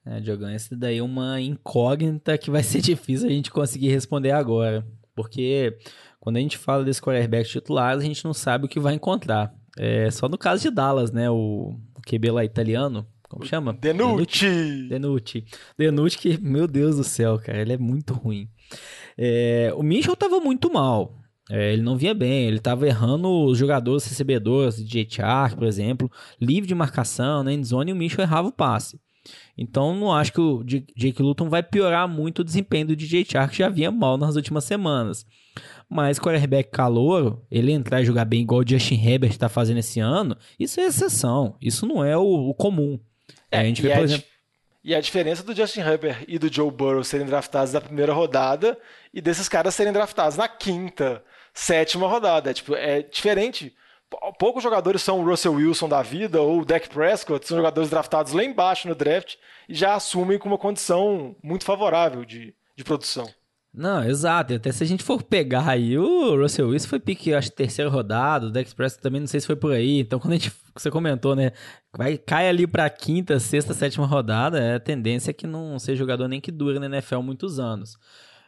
[0.04, 4.32] É, Diogão, esse daí é uma incógnita que vai ser difícil a gente conseguir responder
[4.32, 4.84] agora.
[5.14, 5.78] Porque
[6.18, 9.54] quando a gente fala desse quarterback titular, a gente não sabe o que vai encontrar.
[9.78, 11.30] É, só no caso de Dallas, né?
[11.30, 13.72] O, o QB lá italiano, como chama?
[13.72, 14.88] Denucci!
[14.88, 15.44] Denucci.
[15.76, 18.48] Denucci, que, meu Deus do céu, cara, ele é muito ruim.
[19.18, 21.18] É, o Mitchell tava muito mal.
[21.50, 26.10] É, ele não vinha bem, ele tava errando os jogadores recebedores, DJ Chark, por exemplo,
[26.40, 28.98] livre de marcação, na endzone, e o Mitchell errava o passe.
[29.56, 33.52] Então não acho que o Jake Luton vai piorar muito o desempenho do DJ Chark,
[33.52, 35.26] que já vinha mal nas últimas semanas.
[35.94, 40.00] Mas quarterback calouro, ele entrar e jogar bem igual o Justin Herbert está fazendo esse
[40.00, 41.56] ano, isso é exceção.
[41.62, 42.98] Isso não é o, o comum.
[43.48, 44.26] É, a gente vê, por a exemplo.
[44.82, 48.76] E a diferença do Justin Herbert e do Joe Burrow serem draftados na primeira rodada
[49.12, 52.50] e desses caras serem draftados na quinta, sétima rodada.
[52.50, 53.72] É, tipo, é diferente.
[54.36, 58.32] Poucos jogadores são o Russell Wilson da vida ou o Dak Prescott, são jogadores draftados
[58.32, 59.36] lá embaixo no draft
[59.68, 63.32] e já assumem com uma condição muito favorável de, de produção.
[63.74, 64.54] Não, exato.
[64.54, 68.46] Até se a gente for pegar aí, o Russell Wilson foi pique, acho, terceiro rodado,
[68.46, 69.98] o Dex também não sei se foi por aí.
[69.98, 71.50] Então, quando a gente, você comentou, né,
[71.96, 75.98] vai, cai ali pra quinta, sexta, sétima rodada, é a tendência é que não seja
[75.98, 77.98] jogador nem que dure na NFL muitos anos.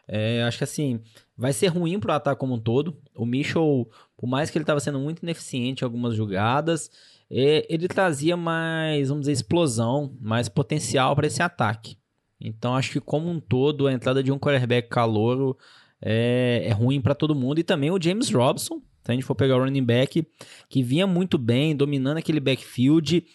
[0.07, 1.01] É, acho que assim,
[1.37, 2.97] vai ser ruim pro ataque como um todo.
[3.13, 6.89] O Mitchell, por mais que ele estava sendo muito ineficiente em algumas jogadas,
[7.29, 11.97] é, ele trazia mais, vamos dizer, explosão, mais potencial para esse ataque.
[12.39, 15.57] Então acho que como um todo a entrada de um quarterback calouro
[16.01, 19.35] é, é ruim para todo mundo e também o James Robson, se a gente for
[19.35, 20.27] pegar o running back
[20.69, 23.25] que vinha muito bem, dominando aquele backfield.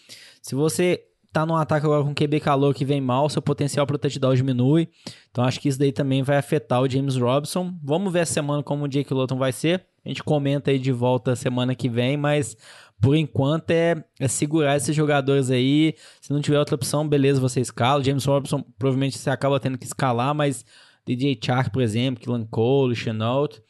[0.41, 3.97] Se você tá num ataque agora com QB calor que vem mal, seu potencial para
[3.97, 4.87] touchdown diminui.
[5.31, 7.73] Então acho que isso daí também vai afetar o James Robson.
[7.83, 9.83] Vamos ver a semana como o Jake Lawton vai ser.
[10.05, 12.55] A gente comenta aí de volta semana que vem, mas
[13.03, 15.93] por enquanto é, é, segurar esses jogadores aí.
[16.21, 18.01] Se não tiver outra opção, beleza, você escala.
[18.01, 20.65] James Robinson provavelmente você acaba tendo que escalar, mas
[21.05, 23.61] DJ Chark, por exemplo, Killan Cole, Chenault,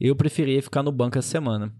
[0.00, 1.70] eu preferia ficar no banco essa semana.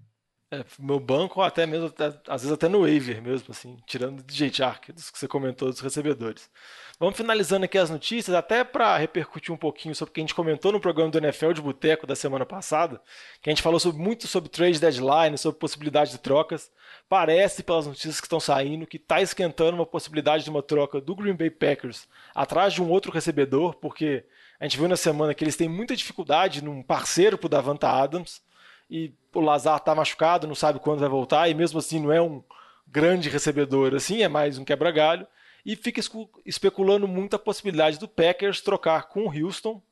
[0.50, 4.52] É, meu banco, até mesmo, até, às vezes até no waiver mesmo, assim, tirando DJ
[4.52, 6.50] Chark, dos que você comentou dos recebedores.
[7.00, 10.34] Vamos finalizando aqui as notícias, até para repercutir um pouquinho sobre o que a gente
[10.34, 13.00] comentou no programa do NFL de Boteco da semana passada,
[13.40, 16.72] que a gente falou sobre, muito sobre trade deadline, sobre possibilidade de trocas.
[17.08, 21.14] Parece, pelas notícias que estão saindo, que está esquentando uma possibilidade de uma troca do
[21.14, 24.24] Green Bay Packers atrás de um outro recebedor, porque
[24.58, 27.88] a gente viu na semana que eles têm muita dificuldade num parceiro para o Davanta
[27.88, 28.42] Adams,
[28.90, 32.20] e o Lazar está machucado, não sabe quando vai voltar, e mesmo assim não é
[32.20, 32.42] um
[32.88, 35.28] grande recebedor assim, é mais um quebra-galho
[35.64, 36.00] e fica
[36.44, 39.82] especulando muito a possibilidade do Packers trocar com o Houston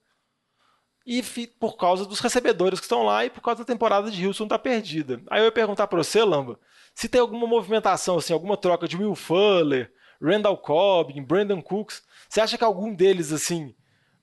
[1.07, 1.23] e
[1.61, 4.59] por causa dos recebedores que estão lá e por causa da temporada de Houston tá
[4.59, 5.23] perdida.
[5.31, 6.59] Aí eu ia perguntar para você, Lamba,
[6.95, 12.41] se tem alguma movimentação, assim, alguma troca de Will Fuller, Randall Cobb, Brandon Cooks, você
[12.41, 13.75] acha que algum deles assim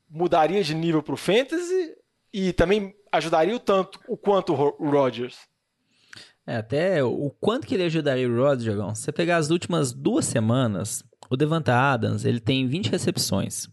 [0.09, 1.95] mudaria de nível para o fantasy
[2.33, 5.37] e também ajudaria o tanto o quanto o Rodgers?
[6.45, 8.93] É, até o quanto que ele ajudaria o Rodgers, Jogão?
[8.93, 11.01] Você pegar as últimas duas semanas,
[11.33, 13.67] o Devante Adams ele tem 20 recepções.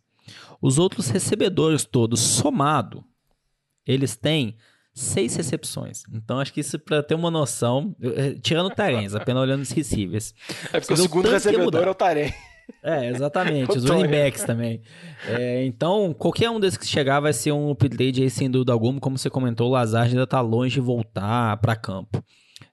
[0.62, 3.04] Os outros recebedores todos somado,
[3.86, 4.56] eles têm
[4.94, 6.02] seis recepções.
[6.12, 9.70] Então acho que isso para ter uma noção, eh, tirando o Tarens, apenas olhando os
[9.70, 10.34] receivers.
[10.72, 12.34] É porque o segundo recebedor é o Tarens.
[12.82, 13.70] É, exatamente.
[13.76, 14.80] Os running backs também.
[15.26, 19.00] É, então, qualquer um desses que chegar vai ser um upgrade aí, sem dúvida alguma.
[19.00, 22.22] Como você comentou, o Lazard ainda tá longe de voltar para campo.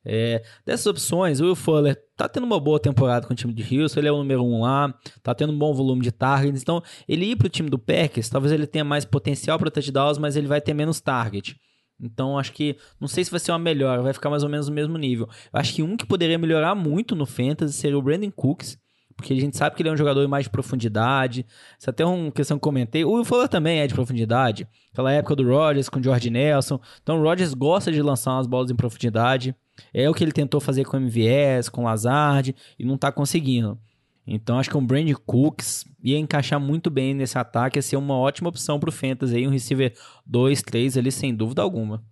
[0.04, 3.62] É, dessas opções, o Will Fuller tá tendo uma boa temporada com o time de
[3.63, 6.82] Houston, ele é o número um lá, tá tendo um bom volume de targets, então
[7.08, 10.47] ele ir pro time do Packers, talvez ele tenha mais potencial para touchdowns, mas ele
[10.47, 11.60] vai ter menos target.
[12.00, 14.69] Então acho que não sei se vai ser uma melhor, vai ficar mais ou menos
[14.69, 15.28] no mesmo nível.
[15.52, 18.78] Eu acho que um que poderia melhorar muito no fantasy seria o Brandon Cooks,
[19.17, 21.43] porque a gente sabe que ele é um jogador mais de profundidade.
[21.78, 23.04] Isso é até uma questão que comentei.
[23.04, 24.67] O Will Fuller também é de profundidade.
[24.93, 26.80] Aquela época do Rodgers com o George Nelson.
[27.02, 29.56] Então o Rodgers gosta de lançar umas bolas em profundidade.
[29.94, 33.12] É o que ele tentou fazer com o MVS, com o Lazard, e não tá
[33.12, 33.80] conseguindo.
[34.26, 38.18] Então acho que um Brand Cooks ia encaixar muito bem nesse ataque, ia ser uma
[38.18, 39.94] ótima opção pro Fantasy aí, um receiver
[40.26, 42.04] 2, 3 ali sem dúvida alguma.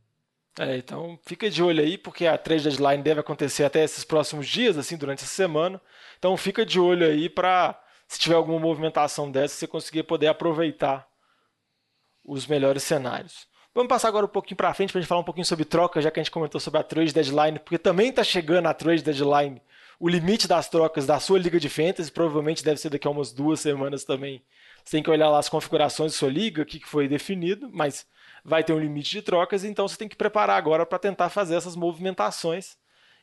[0.58, 4.48] É, então fica de olho aí, porque a trade deadline deve acontecer até esses próximos
[4.48, 5.82] dias, assim, durante essa semana.
[6.18, 11.06] Então fica de olho aí para, se tiver alguma movimentação dessa, você conseguir poder aproveitar
[12.24, 13.48] os melhores cenários.
[13.76, 16.02] Vamos passar agora um pouquinho para frente para a gente falar um pouquinho sobre troca,
[16.02, 19.04] já que a gente comentou sobre a trade deadline, porque também está chegando a trade
[19.04, 19.62] deadline,
[20.00, 23.34] o limite das trocas da sua liga de fantasy, provavelmente deve ser daqui a umas
[23.34, 24.42] duas semanas também.
[24.82, 28.08] Você tem que olhar lá as configurações da sua liga, o que foi definido, mas
[28.46, 31.56] vai ter um limite de trocas, então você tem que preparar agora para tentar fazer
[31.56, 32.78] essas movimentações.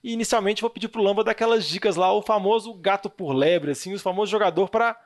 [0.04, 3.70] E inicialmente vou pedir para o Lamba daquelas dicas lá, o famoso gato por lebre,
[3.70, 5.00] assim, o famoso jogador para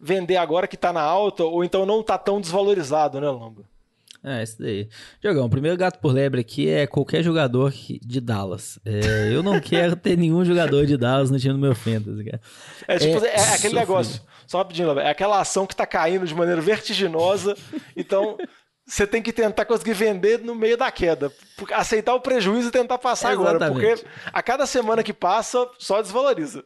[0.00, 3.77] vender agora que está na alta, ou então não está tão desvalorizado, né, Lamba?
[4.22, 4.88] É, isso daí.
[5.22, 8.78] Jogão, o primeiro gato por lebre aqui é qualquer jogador de Dallas.
[8.84, 12.40] É, eu não quero ter nenhum jogador de Dallas no time do meu Fantasy, cara.
[12.86, 16.34] É, tipo, é, é aquele negócio, só rapidinho, é aquela ação que tá caindo de
[16.34, 17.56] maneira vertiginosa,
[17.96, 18.36] então
[18.84, 21.30] você tem que tentar conseguir vender no meio da queda.
[21.72, 24.02] Aceitar o prejuízo e tentar passar agora, porque
[24.32, 26.64] a cada semana que passa, só desvaloriza.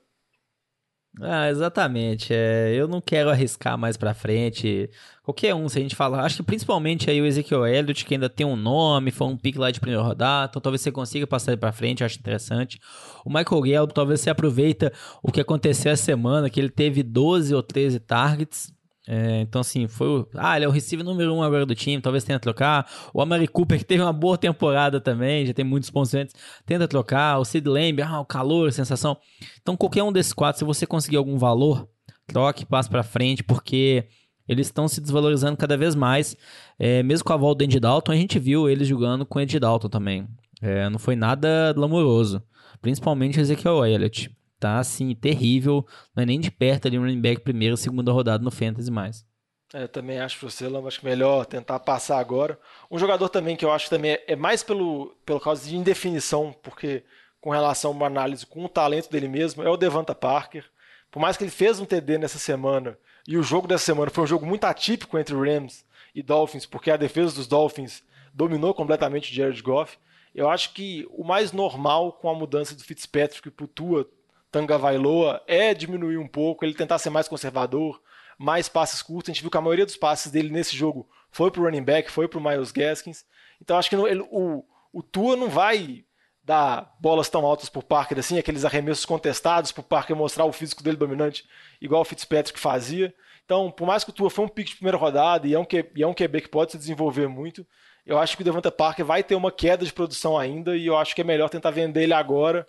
[1.25, 2.35] Ah, exatamente.
[2.35, 4.91] É, eu não quero arriscar mais pra frente.
[5.23, 6.25] Qualquer um, se a gente falar.
[6.25, 9.57] Acho que principalmente aí o Ezekiel Elliott, que ainda tem um nome, foi um pique
[9.57, 10.51] lá de primeira rodada.
[10.51, 12.81] Então talvez você consiga passar ele pra frente, acho interessante.
[13.25, 17.55] O Michael Gallup, talvez você aproveita o que aconteceu essa semana, que ele teve 12
[17.55, 18.73] ou 13 targets.
[19.07, 20.29] É, então, assim, foi o.
[20.35, 22.89] Ah, ele é o receiver número um agora do time, talvez tenha trocar.
[23.13, 26.35] O Amari Cooper, que teve uma boa temporada também, já tem muitos pontos antes,
[26.65, 27.39] tenta trocar.
[27.39, 29.17] O Sid Lamb, ah, o calor, sensação.
[29.61, 31.89] Então, qualquer um desses quatro, se você conseguir algum valor,
[32.27, 34.07] troque, passe para frente, porque
[34.47, 36.37] eles estão se desvalorizando cada vez mais.
[36.79, 39.43] É, mesmo com a volta do Andy Dalton, a gente viu eles jogando com o
[39.43, 40.29] Andy Dalton também.
[40.61, 42.41] É, não foi nada glamouroso.
[42.81, 44.31] Principalmente o Ezekiel Elliott
[44.63, 45.87] tá assim, terrível.
[46.15, 49.27] Não é nem de perto ali um running back primeira, segunda rodada no Fantasy mais.
[49.75, 52.59] É, também acho que você, Lama, acho que melhor tentar passar agora.
[52.91, 56.55] Um jogador também que eu acho que também é, mais pelo, pelo causa de indefinição,
[56.63, 57.03] porque
[57.41, 60.65] com relação a uma análise com o talento dele mesmo, é o Devanta Parker.
[61.11, 64.25] Por mais que ele fez um TD nessa semana, e o jogo dessa semana foi
[64.25, 69.31] um jogo muito atípico entre Rams e Dolphins, porque a defesa dos Dolphins dominou completamente
[69.31, 69.99] o Jared Goff.
[70.35, 74.09] Eu acho que o mais normal com a mudança do Fitzpatrick para Tua
[74.53, 78.01] Tanga Vailoa é diminuir um pouco, ele tentar ser mais conservador,
[78.39, 79.31] mais passes curtos.
[79.31, 81.83] A gente viu que a maioria dos passes dele nesse jogo foi para o running
[81.83, 83.25] back, foi para o Miles Gaskins.
[83.63, 84.63] Então acho que ele, o,
[84.93, 86.05] o Tua não vai
[86.45, 90.45] dar bolas tão altas para o Parker assim, aqueles arremessos contestados para o Parker mostrar
[90.45, 91.45] o físico dele dominante,
[91.81, 93.15] igual o Fitzpatrick fazia.
[93.47, 95.67] Então, por mais que o Tua foi um pick de primeira rodada e é um,
[95.97, 97.67] e é um QB que pode se desenvolver muito,
[98.05, 100.97] eu acho que o Devonta Parker vai ter uma queda de produção ainda e eu
[100.99, 102.67] acho que é melhor tentar vender ele agora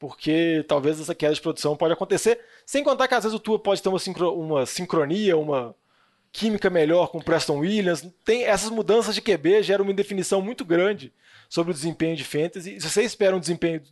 [0.00, 3.58] porque talvez essa queda de produção pode acontecer, sem contar que às vezes o Tua
[3.58, 5.76] pode ter uma, sincro, uma sincronia, uma
[6.32, 8.02] química melhor com o Preston Williams.
[8.24, 11.12] Tem essas mudanças de QB geram uma indefinição muito grande
[11.50, 12.76] sobre o desempenho de fantasy.
[12.76, 13.82] E se você espera um desempenho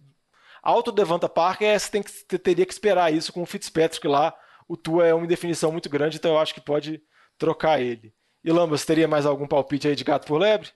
[0.62, 4.34] alto do Devanta Parker, você tem que, teria que esperar isso com o Fitzpatrick lá.
[4.66, 7.02] O Tua é uma indefinição muito grande, então eu acho que pode
[7.36, 8.14] trocar ele.
[8.42, 10.70] E Lambas, teria mais algum palpite aí de gato por lebre?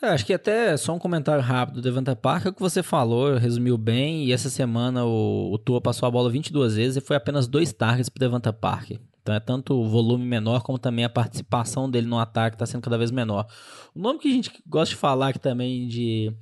[0.00, 2.82] É, acho que até só um comentário rápido do Devante Park, é o que você
[2.82, 7.00] falou, resumiu bem, e essa semana o, o Tua passou a bola 22 vezes e
[7.00, 8.92] foi apenas dois targets para Devante Park.
[9.20, 12.82] Então é tanto o volume menor como também a participação dele no ataque está sendo
[12.82, 13.46] cada vez menor.
[13.94, 16.32] O nome que a gente gosta de falar aqui também de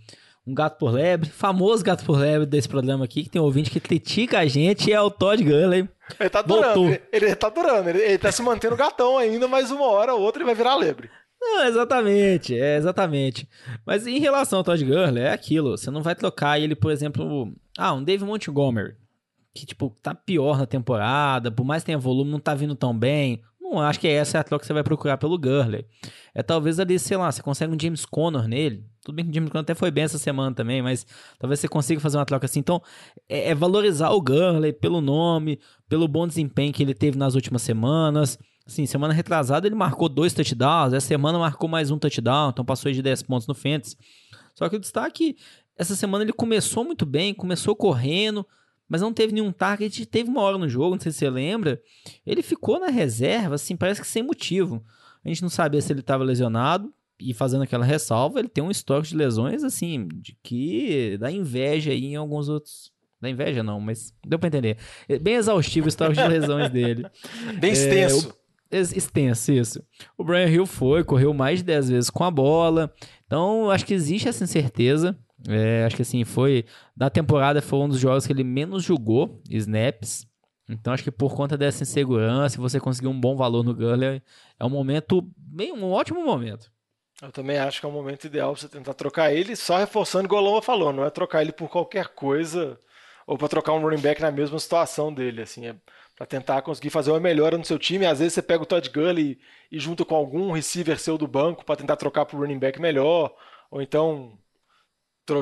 [0.46, 3.70] um gato por lebre, famoso gato por lebre desse programa aqui, que tem um ouvinte
[3.70, 5.88] que critica a gente, é o Todd Gurley.
[6.20, 9.72] Ele tá durando, ele, ele, tá durando, ele, ele tá se mantendo gatão ainda, mas
[9.72, 11.10] uma hora ou outra ele vai virar lebre.
[11.46, 13.48] Não, exatamente, é exatamente.
[13.84, 15.76] Mas em relação ao Todd Gurley, é aquilo.
[15.76, 18.94] Você não vai trocar ele, por exemplo, ah, um Dave Montgomery,
[19.54, 22.96] que tipo tá pior na temporada, por mais que tenha volume, não tá vindo tão
[22.96, 23.42] bem.
[23.60, 25.86] não acho que essa é a troca que você vai procurar pelo Gurley.
[26.34, 28.84] É talvez ali, sei lá, você consegue um James Conner nele.
[29.04, 31.06] Tudo bem que o James Conner até foi bem essa semana também, mas
[31.38, 32.58] talvez você consiga fazer uma troca assim.
[32.58, 32.82] Então,
[33.28, 37.62] é, é valorizar o Gurley pelo nome, pelo bom desempenho que ele teve nas últimas
[37.62, 38.36] semanas.
[38.66, 42.90] Assim, semana retrasada ele marcou dois touchdowns, essa semana marcou mais um touchdown, então passou
[42.90, 43.96] de 10 pontos no Fantasy.
[44.54, 45.36] Só que o destaque,
[45.76, 48.44] essa semana ele começou muito bem, começou correndo,
[48.88, 50.06] mas não teve nenhum target.
[50.06, 51.80] Teve uma hora no jogo, não sei se você lembra.
[52.24, 54.84] Ele ficou na reserva, assim, parece que sem motivo.
[55.24, 56.92] A gente não sabia se ele estava lesionado.
[57.18, 61.90] E fazendo aquela ressalva, ele tem um histórico de lesões, assim, de que dá inveja
[61.90, 62.92] aí em alguns outros.
[63.18, 64.76] Dá inveja não, mas deu pra entender.
[65.08, 67.06] É bem exaustivo o histórico de lesões dele.
[67.58, 68.28] Bem extenso.
[68.28, 68.34] É, o,
[68.70, 69.82] extenso, isso.
[70.16, 72.92] O Brian Hill foi, correu mais de 10 vezes com a bola.
[73.26, 75.16] Então, acho que existe essa incerteza.
[75.48, 76.64] É, acho que assim, foi.
[76.96, 80.26] Da temporada foi um dos jogos que ele menos jogou snaps.
[80.68, 84.20] Então acho que por conta dessa insegurança, você conseguir um bom valor no Gurley,
[84.58, 86.72] é um momento, bem, um ótimo momento.
[87.22, 90.26] Eu também acho que é um momento ideal pra você tentar trocar ele, só reforçando
[90.26, 92.78] o que o Loma falou, não é trocar ele por qualquer coisa
[93.26, 95.76] ou para trocar um running back na mesma situação dele, assim, é
[96.16, 98.06] para tentar conseguir fazer uma melhora no seu time.
[98.06, 99.38] Às vezes você pega o Todd Gurley
[99.70, 102.58] e, e junta com algum receiver seu do banco para tentar trocar para o running
[102.58, 103.34] back melhor,
[103.70, 104.38] ou então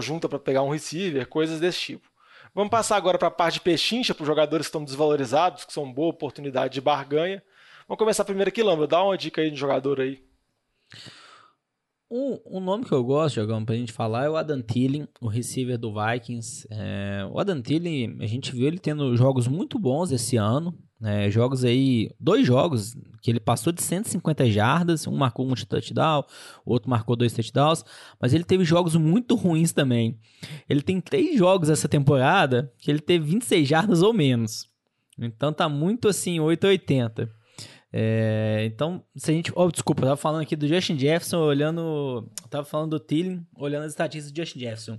[0.00, 2.08] junta para pegar um receiver, coisas desse tipo.
[2.54, 5.72] Vamos passar agora para a parte de pechincha, para os jogadores que estão desvalorizados, que
[5.72, 7.42] são boa oportunidade de barganha.
[7.86, 8.86] Vamos começar primeiro aqui, Lambra.
[8.86, 10.24] Dá uma dica aí de jogador aí.
[12.16, 15.26] Um, um nome que eu gosto, Jogão, pra gente falar é o Adam Thielen, o
[15.26, 16.64] receiver do Vikings.
[16.70, 20.72] É, o Adam Thielen, a gente viu ele tendo jogos muito bons esse ano.
[21.02, 26.22] É, jogos aí, dois jogos que ele passou de 150 jardas, um marcou um touchdown,
[26.64, 27.84] o outro marcou dois touchdowns,
[28.20, 30.16] mas ele teve jogos muito ruins também.
[30.68, 34.70] Ele tem três jogos essa temporada que ele teve 26 jardas ou menos.
[35.18, 37.28] Então tá muito assim, 880.
[37.96, 39.52] É, então, se a gente.
[39.54, 42.28] Oh, desculpa, eu tava falando aqui do Justin Jefferson, olhando.
[42.42, 44.98] Eu tava falando do Thielen, olhando as estatísticas do Justin Jefferson.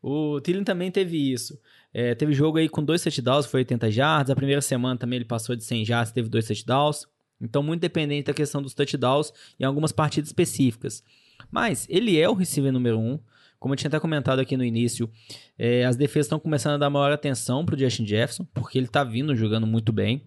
[0.00, 1.58] O Thielen também teve isso.
[1.92, 4.30] É, teve jogo aí com dois touchdowns, foi 80 jardas.
[4.30, 7.04] A primeira semana também ele passou de 100 jardas, teve dois touchdowns.
[7.40, 11.02] Então, muito dependente da questão dos touchdowns em algumas partidas específicas.
[11.50, 13.18] Mas ele é o receiver número um.
[13.58, 15.10] Como eu tinha até comentado aqui no início,
[15.58, 18.86] é, as defesas estão começando a dar maior atenção para o Justin Jefferson, porque ele
[18.86, 20.22] está vindo jogando muito bem.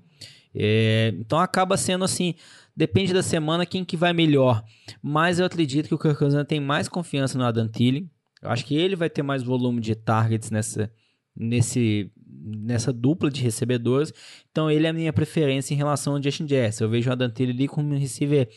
[0.56, 2.36] É, então acaba sendo assim,
[2.76, 4.64] depende da semana quem que vai melhor.
[5.02, 8.10] Mas eu acredito que o Kirk Cousins tem mais confiança no Adam Thielen.
[8.42, 10.92] Eu acho que ele vai ter mais volume de targets nessa,
[11.36, 14.14] nesse, nessa dupla de recebedores.
[14.52, 16.84] Então ele é a minha preferência em relação ao Justin Jefferson.
[16.84, 18.50] Eu vejo o Adam Thielen ali como um receiver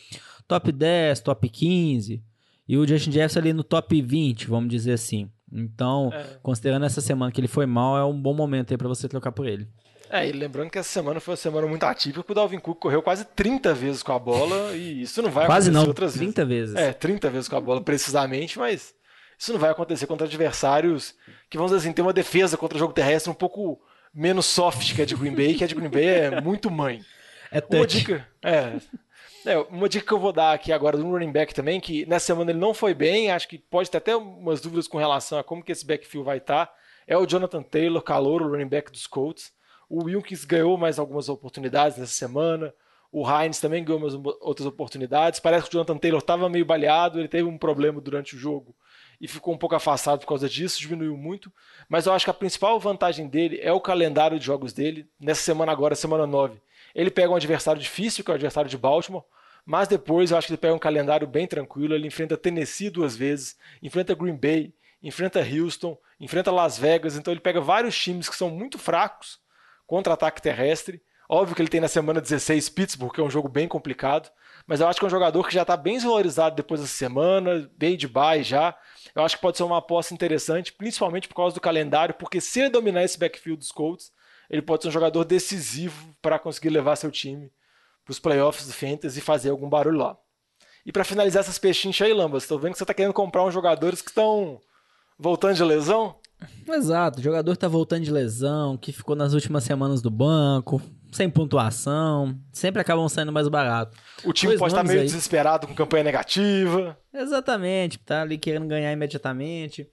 [0.47, 2.21] top 10, top 15.
[2.67, 5.29] E o Justin Jefferson ali no top 20, vamos dizer assim.
[5.51, 6.37] Então, é.
[6.43, 9.31] considerando essa semana que ele foi mal, é um bom momento aí para você trocar
[9.31, 9.67] por ele.
[10.09, 12.79] É, e lembrando que essa semana foi uma semana muito atípica, porque o Dalvin Cook
[12.79, 16.13] correu quase 30 vezes com a bola, e isso não vai quase acontecer não, outras
[16.13, 16.73] 30 vezes.
[16.73, 16.89] vezes.
[16.89, 18.93] É, 30 vezes com a bola precisamente, mas
[19.37, 21.13] isso não vai acontecer contra adversários
[21.49, 23.79] que, vamos dizer assim, tem uma defesa contra o jogo terrestre um pouco
[24.13, 27.01] menos soft que a de Green Bay, que a de Green Bay é muito mãe.
[27.51, 27.77] É touch.
[27.77, 28.77] Uma dica, é,
[29.45, 32.27] é, uma dica que eu vou dar aqui agora do running back também, que nessa
[32.27, 35.43] semana ele não foi bem, acho que pode ter até umas dúvidas com relação a
[35.43, 36.69] como que esse backfield vai estar,
[37.05, 39.51] é o Jonathan Taylor, calor, o running back dos Colts.
[39.89, 42.73] O Wilkins ganhou mais algumas oportunidades nessa semana.
[43.11, 45.39] O Hines também ganhou mais outras oportunidades.
[45.39, 48.75] Parece que o Jonathan Taylor estava meio baleado, ele teve um problema durante o jogo
[49.19, 51.51] e ficou um pouco afastado por causa disso, diminuiu muito.
[51.89, 55.07] Mas eu acho que a principal vantagem dele é o calendário de jogos dele.
[55.19, 56.61] Nessa semana agora, semana 9,
[56.93, 59.23] ele pega um adversário difícil, que é o adversário de Baltimore.
[59.65, 61.93] Mas depois eu acho que ele pega um calendário bem tranquilo.
[61.93, 67.17] Ele enfrenta Tennessee duas vezes, enfrenta Green Bay, enfrenta Houston, enfrenta Las Vegas.
[67.17, 69.39] Então ele pega vários times que são muito fracos
[69.87, 71.01] contra-ataque terrestre.
[71.29, 74.29] Óbvio que ele tem na semana 16 Pittsburgh, que é um jogo bem complicado,
[74.65, 77.69] mas eu acho que é um jogador que já está bem desvalorizado depois dessa semana,
[77.75, 78.77] bem de bye já.
[79.15, 82.59] Eu acho que pode ser uma aposta interessante, principalmente por causa do calendário, porque se
[82.59, 84.11] ele dominar esse backfield dos Colts,
[84.49, 87.51] ele pode ser um jogador decisivo para conseguir levar seu time
[88.05, 90.17] para os playoffs do Fantasy e fazer algum barulho lá.
[90.85, 93.53] E para finalizar essas pechinchas aí, Lambas, estou vendo que você está querendo comprar uns
[93.53, 94.61] jogadores que estão
[95.19, 96.15] voltando de lesão.
[96.67, 100.81] Exato, o jogador tá voltando de lesão, que ficou nas últimas semanas do banco,
[101.11, 103.97] sem pontuação, sempre acabam saindo mais barato.
[104.23, 105.05] O time Dois pode estar meio aí.
[105.05, 106.97] desesperado com campanha negativa.
[107.13, 109.87] Exatamente, tá ali querendo ganhar imediatamente.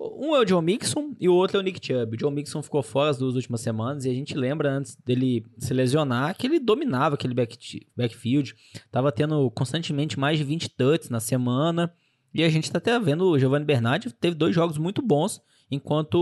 [0.00, 2.14] Um é o John Mixon e o outro é o Nick Chubb.
[2.14, 5.44] O John Mixon ficou fora as duas últimas semanas e a gente lembra antes dele
[5.58, 8.54] se lesionar que ele dominava aquele back, backfield.
[8.90, 11.92] Tava tendo constantemente mais de 20 touches na semana.
[12.32, 16.16] E a gente tá até vendo o Giovanni Bernardi teve dois jogos muito bons enquanto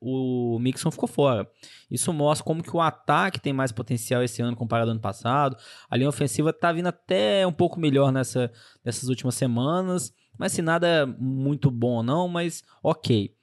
[0.00, 1.48] o, o Mixon ficou fora.
[1.90, 5.56] Isso mostra como que o ataque tem mais potencial esse ano comparado ao ano passado.
[5.88, 8.52] A linha ofensiva está vindo até um pouco melhor nessa,
[8.84, 13.34] nessas últimas semanas, mas se nada muito bom não, mas ok.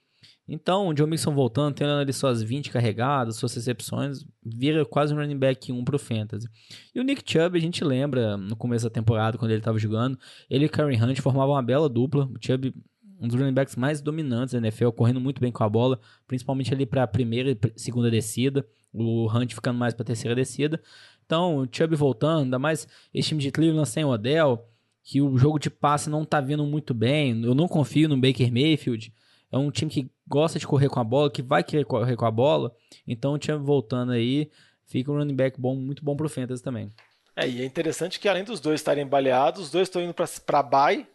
[0.46, 5.16] Então, o John Mixon voltando, tendo ali suas 20 carregadas, suas recepções, vira quase um
[5.16, 6.48] running back 1 pro Fantasy.
[6.94, 10.18] E o Nick Chubb, a gente lembra no começo da temporada, quando ele estava jogando,
[10.50, 12.26] ele e o Karen Hunt formavam uma bela dupla.
[12.26, 12.74] O Chubb,
[13.22, 16.74] um dos running backs mais dominantes da NFL, correndo muito bem com a bola, principalmente
[16.74, 18.66] ali para a primeira e segunda descida.
[18.92, 20.82] O Hunt ficando mais para a terceira descida.
[21.24, 24.68] Então, o Chubb voltando, ainda mais esse time de Cleveland sem o Odell,
[25.04, 27.42] que o jogo de passe não tá vindo muito bem.
[27.44, 29.14] Eu não confio no Baker Mayfield.
[29.50, 32.26] É um time que gosta de correr com a bola, que vai querer correr com
[32.26, 32.74] a bola.
[33.06, 34.50] Então, o time voltando aí,
[34.84, 36.90] fica um running back bom, muito bom pro Fantasy também.
[37.34, 40.62] É, e é interessante que além dos dois estarem baleados, os dois estão indo para
[40.62, 41.06] bye,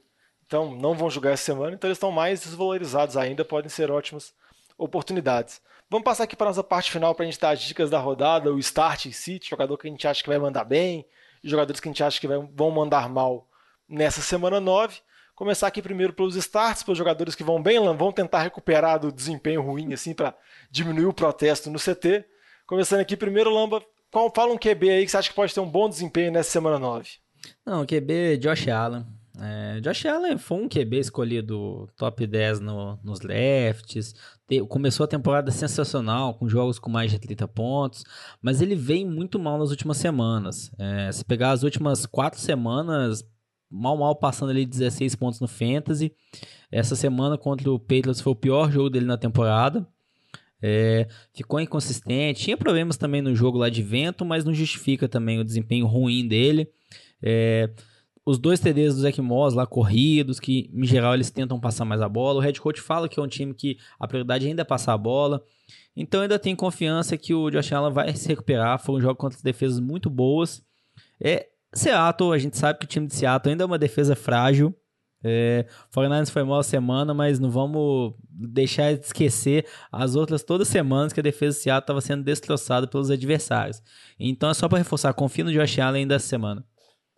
[0.48, 4.34] então não vão jogar essa semana, então eles estão mais desvalorizados ainda, podem ser ótimas
[4.78, 5.62] oportunidades.
[5.90, 8.00] Vamos passar aqui para a nossa parte final para a gente dar as dicas da
[8.00, 11.06] rodada, o start em si, jogador que a gente acha que vai mandar bem,
[11.44, 13.48] jogadores que a gente acha que vão mandar mal
[13.88, 15.00] nessa semana 9.
[15.36, 19.62] Começar aqui primeiro pelos starts, pelos jogadores que vão bem, vão tentar recuperar do desempenho
[19.62, 20.36] ruim, assim, para
[20.72, 22.26] diminuir o protesto no CT.
[22.66, 23.82] Começando aqui primeiro, Lamba,
[24.12, 26.50] qual, fala um QB aí que você acha que pode ter um bom desempenho nessa
[26.50, 27.10] semana 9.
[27.66, 29.06] Não, QB Josh Allen.
[29.40, 34.16] É, Josh Allen foi um QB escolhido top 10 no, nos lefts.
[34.48, 38.04] Te, começou a temporada sensacional, com jogos com mais de 30 pontos,
[38.42, 40.72] mas ele vem muito mal nas últimas semanas.
[40.80, 43.24] É, se pegar as últimas quatro semanas,
[43.70, 46.12] mal mal passando ali 16 pontos no Fantasy.
[46.72, 49.88] Essa semana contra o Patriots foi o pior jogo dele na temporada.
[50.60, 55.40] É, ficou inconsistente, tinha problemas também no jogo lá de vento, mas não justifica também
[55.40, 56.68] o desempenho ruim dele.
[57.22, 57.70] É,
[58.28, 62.02] os dois TDs do Zach Moss lá corridos, que em geral eles tentam passar mais
[62.02, 62.40] a bola.
[62.40, 64.98] O head coach fala que é um time que a prioridade ainda é passar a
[64.98, 65.42] bola.
[65.96, 68.80] Então ainda tem confiança que o Josh Allen vai se recuperar.
[68.84, 70.62] Foi um jogo contra defesas muito boas.
[71.24, 74.76] É, Seattle, a gente sabe que o time de Seattle ainda é uma defesa frágil.
[75.24, 75.66] É,
[75.96, 80.72] 49ers foi mal a semana, mas não vamos deixar de esquecer as outras todas as
[80.74, 83.82] semanas que a defesa de Seattle estava sendo destroçada pelos adversários.
[84.20, 86.66] Então é só para reforçar, confio no Josh Allen ainda essa semana.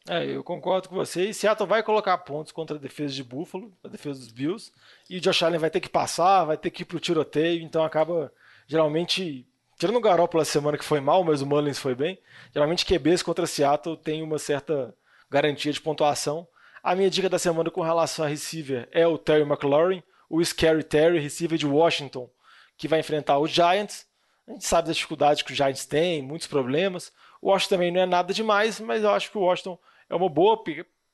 [0.08, 1.30] É, eu concordo com você.
[1.30, 4.72] E Seattle vai colocar pontos contra a defesa de Buffalo, a defesa dos Bills.
[5.10, 7.84] E o Josh Allen vai ter que passar, vai ter que ir pro tiroteio, então
[7.84, 8.32] acaba
[8.68, 9.46] geralmente
[9.80, 12.20] tirando o Garoppolo a semana que foi mal, mas o Mullins foi bem,
[12.54, 14.94] geralmente QBs contra Seattle tem uma certa
[15.30, 16.46] garantia de pontuação.
[16.84, 20.84] A minha dica da semana com relação a receiver é o Terry McLaurin, o Scary
[20.84, 22.30] Terry, receiver de Washington,
[22.78, 24.06] que vai enfrentar os Giants.
[24.48, 27.12] A gente sabe das dificuldades que os Giants têm, muitos problemas.
[27.42, 29.78] O Washington também não é nada demais, mas eu acho que o Washington
[30.10, 30.62] é uma boa.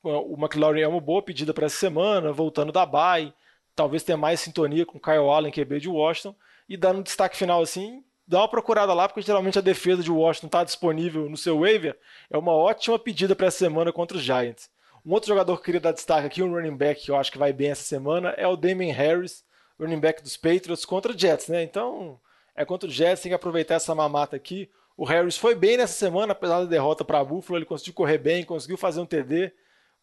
[0.04, 3.34] O McLaurin é uma boa pedida para essa semana, voltando da bye.
[3.76, 6.36] Talvez tenha mais sintonia com o Kyle Allen, QB de Washington.
[6.70, 10.12] E dando um destaque final assim, dá uma procurada lá, porque geralmente a defesa de
[10.12, 11.98] Washington está disponível no seu waiver.
[12.30, 14.70] É uma ótima pedida para essa semana contra os Giants.
[15.06, 17.38] Um outro jogador que queria dar destaque aqui, um running back que eu acho que
[17.38, 19.43] vai bem essa semana, é o Damien Harris,
[19.80, 21.62] running back dos Patriots contra o Jets, né?
[21.62, 22.20] Então,
[22.56, 24.68] é contra o Jets, tem que aproveitar essa mamata aqui.
[24.98, 28.43] O Harris foi bem nessa semana, apesar da derrota para Buffalo, ele conseguiu correr bem,
[28.43, 29.52] conseguiu fazer um TD,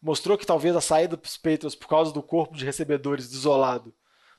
[0.01, 3.93] mostrou que talvez a saída dos Patriots por causa do corpo de recebedores desolado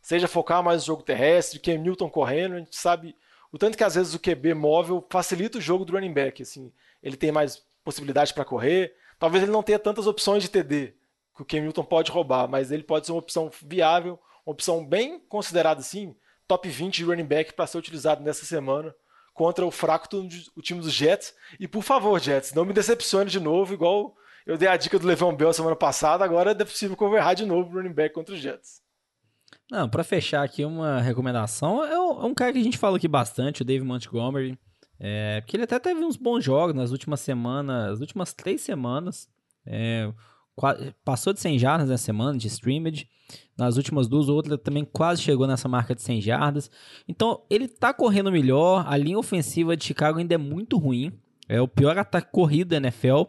[0.04, 3.16] seja focar mais no jogo terrestre, Cam Newton correndo, a gente sabe
[3.50, 6.42] o tanto que às vezes o QB móvel facilita o jogo do running back.
[6.42, 6.70] Assim,
[7.02, 8.94] ele tem mais possibilidade para correr.
[9.18, 10.92] Talvez ele não tenha tantas opções de TD
[11.34, 14.84] que o Cam Newton pode roubar, mas ele pode ser uma opção viável, uma opção
[14.84, 16.14] bem considerada assim,
[16.46, 18.94] top 20 de running back para ser utilizado nessa semana
[19.34, 20.08] contra o fraco
[20.56, 21.34] o time dos Jets.
[21.60, 24.16] E por favor, Jets, não me decepcione de novo, igual
[24.46, 27.18] eu dei a dica do Le'Veon Bell semana passada, agora é possível que eu vou
[27.18, 28.82] errar de novo o running back contra os Jets.
[29.70, 33.08] Não, para fechar aqui uma recomendação, é um, é cara que a gente fala aqui
[33.08, 34.58] bastante, o Dave Montgomery.
[34.98, 39.28] É, porque ele até teve uns bons jogos nas últimas semanas, nas últimas três semanas.
[39.66, 40.12] É,
[41.04, 43.08] passou de 100 jardas na semana de scrimmage.
[43.56, 46.70] Nas últimas duas, outra também quase chegou nessa marca de 100 jardas.
[47.08, 48.84] Então, ele tá correndo melhor.
[48.86, 51.12] A linha ofensiva de Chicago ainda é muito ruim.
[51.48, 53.24] É o pior ataque corrido da NFL.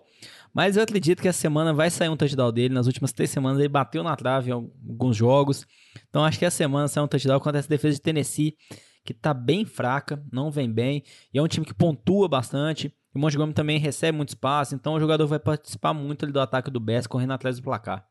[0.53, 2.73] Mas eu acredito que essa semana vai sair um touchdown dele.
[2.73, 5.67] Nas últimas três semanas ele bateu na trave em alguns jogos.
[6.09, 8.55] Então acho que essa semana sai um touchdown contra essa defesa de Tennessee,
[9.03, 11.03] que tá bem fraca, não vem bem.
[11.33, 12.93] E é um time que pontua bastante.
[13.15, 14.75] E o Montgomery também recebe muito espaço.
[14.75, 18.05] Então o jogador vai participar muito ali do ataque do Best, correndo atrás do placar.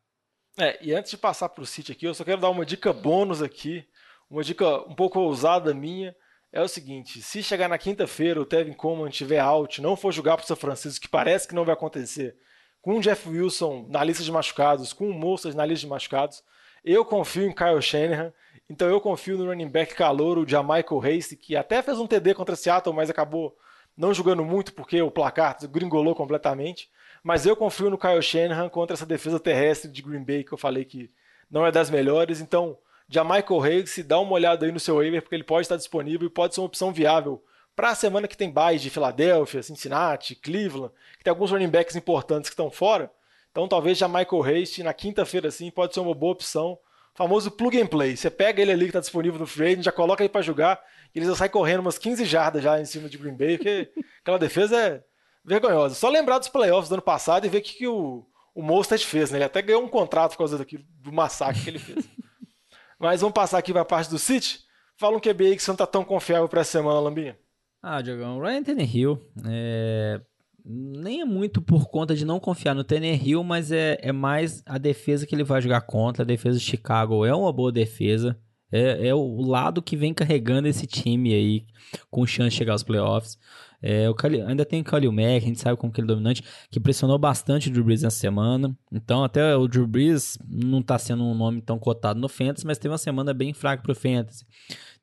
[0.57, 2.91] É, e antes de passar para o City aqui, eu só quero dar uma dica
[2.91, 3.85] bônus aqui.
[4.29, 6.15] Uma dica um pouco ousada minha
[6.51, 10.37] é o seguinte: se chegar na quinta-feira o Tevin Coleman estiver out, não for jogar
[10.37, 12.35] para o São Francisco, que parece que não vai acontecer,
[12.81, 16.41] com o Jeff Wilson na lista de machucados, com o Moças na lista de machucados,
[16.83, 18.33] Eu confio em Kyle Shanahan.
[18.67, 22.33] Então eu confio no running back calor, o Jamaica Hasty, que até fez um TD
[22.33, 23.55] contra Seattle, mas acabou
[23.97, 26.89] não jogando muito porque o placar gringolou completamente.
[27.23, 30.57] Mas eu confio no Kyle Shanahan contra essa defesa terrestre de Green Bay que eu
[30.57, 31.09] falei que
[31.49, 32.39] não é das melhores.
[32.39, 32.77] Então,
[33.09, 36.29] Jamaica Hasty, dá uma olhada aí no seu waiver porque ele pode estar disponível e
[36.29, 37.43] pode ser uma opção viável
[37.75, 41.95] para a semana que tem bye de Filadélfia, Cincinnati, Cleveland, que tem alguns running backs
[41.95, 43.11] importantes que estão fora.
[43.51, 46.77] Então talvez já Michael Haste na quinta-feira assim pode ser uma boa opção.
[47.13, 48.15] famoso plug and play.
[48.17, 50.81] Você pega ele ali que está disponível no free já coloca ele para jogar,
[51.15, 53.89] e ele já sai correndo umas 15 jardas já em cima de Green Bay, porque
[54.21, 55.03] aquela defesa é
[55.43, 55.95] vergonhosa.
[55.95, 59.05] Só lembrar dos playoffs do ano passado e ver o que, que o, o Mostert
[59.05, 59.37] fez, né?
[59.37, 62.05] Ele até ganhou um contrato por causa daquilo, do massacre que ele fez.
[62.99, 64.59] Mas vamos passar aqui para a parte do City.
[64.97, 67.37] Fala um QB aí que você não está tão confiável para essa semana, Lambinha.
[67.81, 70.21] Ah, Diogão, Ryan Tannehill é
[70.67, 74.79] nem é muito por conta de não confiar no Tannehill, mas é, é mais a
[74.79, 76.23] defesa que ele vai jogar contra.
[76.23, 78.35] A defesa de Chicago é uma boa defesa.
[78.75, 81.65] É, é o lado que vem carregando esse time aí
[82.11, 83.37] com chance de chegar aos playoffs.
[83.81, 86.13] É, o Kali, ainda tem o Khalil Mack, a gente sabe como que ele é
[86.13, 88.75] dominante, que pressionou bastante o Drew Brees nessa semana.
[88.91, 92.77] Então, até o Drew Brees não está sendo um nome tão cotado no Fantasy, mas
[92.77, 94.45] teve uma semana bem fraca para o Fantasy.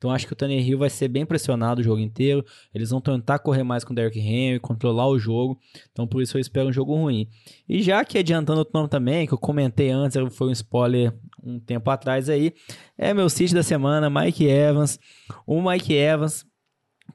[0.03, 2.44] Então, acho que o Tannehill vai ser bem pressionado o jogo inteiro.
[2.74, 5.61] Eles vão tentar correr mais com o Derrick Henry, controlar o jogo.
[5.92, 7.28] Então, por isso eu espero um jogo ruim.
[7.68, 11.61] E já que adiantando outro nome também, que eu comentei antes, foi um spoiler um
[11.61, 12.53] tempo atrás aí,
[12.98, 14.98] é meu sítio da semana, Mike Evans.
[15.46, 16.44] O Mike Evans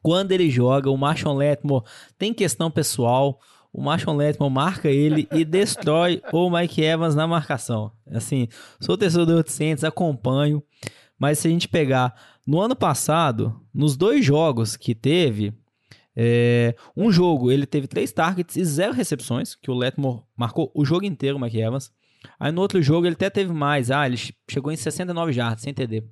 [0.02, 1.84] quando ele joga, o Marshall Letmore
[2.18, 3.38] tem questão pessoal.
[3.74, 7.92] O Marshall Letmore marca ele e destrói o Mike Evans na marcação.
[8.10, 8.48] Assim,
[8.80, 10.64] sou torcedor de Saints, acompanho.
[11.20, 12.14] Mas se a gente pegar
[12.48, 15.54] no ano passado, nos dois jogos que teve,
[16.16, 20.86] é, um jogo ele teve três targets e zero recepções, que o Letmore marcou o
[20.86, 21.92] jogo inteiro, o Mike Evans.
[22.40, 24.18] Aí no outro jogo ele até teve mais, ah, ele
[24.50, 26.04] chegou em 69 jardas, sem entender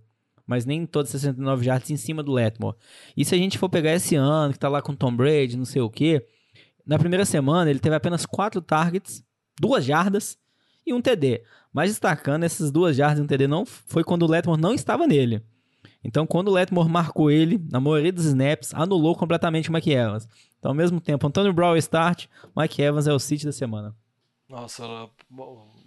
[0.47, 2.77] mas nem todas 69 jardas em cima do Letmore.
[3.17, 5.65] E se a gente for pegar esse ano, que tá lá com Tom Brady, não
[5.65, 6.25] sei o quê,
[6.85, 9.23] na primeira semana ele teve apenas 4 targets,
[9.59, 10.37] 2 jardas
[10.85, 11.41] e um TD.
[11.73, 15.07] Mas destacando, essas duas jardas e um TD não foi quando o Letmore não estava
[15.07, 15.41] nele.
[16.05, 20.29] Então, quando o Letmore marcou ele, na maioria dos snaps, anulou completamente o Mike Evans.
[20.59, 23.95] Então, ao mesmo tempo, Antônio Brown start, Mike Evans é o City da semana.
[24.47, 24.83] Nossa,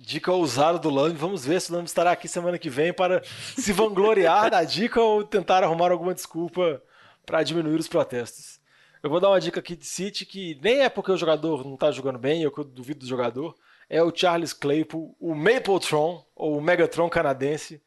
[0.01, 1.17] dica ousada do Lamb.
[1.17, 3.23] Vamos ver se o Lamb estará aqui semana que vem para
[3.57, 6.83] se vangloriar da dica ou tentar arrumar alguma desculpa
[7.25, 8.59] para diminuir os protestos.
[9.01, 11.75] Eu vou dar uma dica aqui de City que nem é porque o jogador não
[11.75, 13.55] está jogando bem, eu duvido do jogador.
[13.89, 17.81] É o Charles Claypool, o Mapletron, ou o Megatron canadense,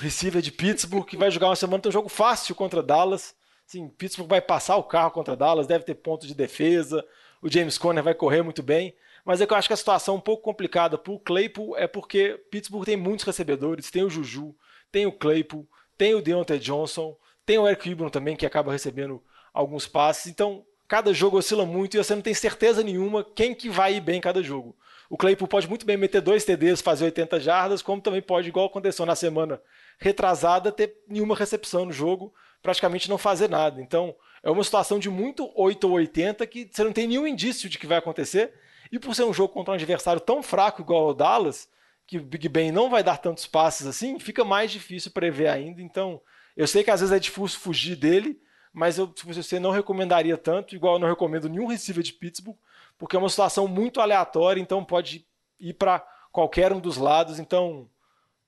[0.00, 3.34] receiver de Pittsburgh, que vai jogar uma semana, tem um jogo fácil contra Dallas.
[3.66, 7.04] Sim, Pittsburgh vai passar o carro contra Dallas, deve ter ponto de defesa.
[7.40, 8.94] O James Conner vai correr muito bem.
[9.24, 11.86] Mas é que eu acho que a situação um pouco complicada para o Claypool é
[11.86, 14.54] porque Pittsburgh tem muitos recebedores, tem o Juju,
[14.90, 19.22] tem o Claypool, tem o Deontay Johnson, tem o Eric Ibram também, que acaba recebendo
[19.52, 20.26] alguns passes.
[20.26, 24.00] Então, cada jogo oscila muito e você não tem certeza nenhuma quem que vai ir
[24.00, 24.74] bem em cada jogo.
[25.08, 28.66] O Claypool pode muito bem meter dois TDs, fazer 80 jardas, como também pode, igual
[28.66, 29.60] aconteceu na semana
[30.00, 33.80] retrasada, ter nenhuma recepção no jogo, praticamente não fazer nada.
[33.80, 37.68] Então, é uma situação de muito 8 ou 80 que você não tem nenhum indício
[37.68, 38.52] de que vai acontecer
[38.90, 41.68] e por ser um jogo contra um adversário tão fraco igual o Dallas,
[42.06, 45.82] que o Big Ben não vai dar tantos passes assim, fica mais difícil prever ainda.
[45.82, 46.20] Então,
[46.56, 48.40] eu sei que às vezes é difícil fugir dele,
[48.72, 52.56] mas eu, se você não recomendaria tanto, igual eu não recomendo nenhum receiver de Pittsburgh,
[52.98, 55.26] porque é uma situação muito aleatória, então pode
[55.58, 57.38] ir para qualquer um dos lados.
[57.38, 57.88] Então,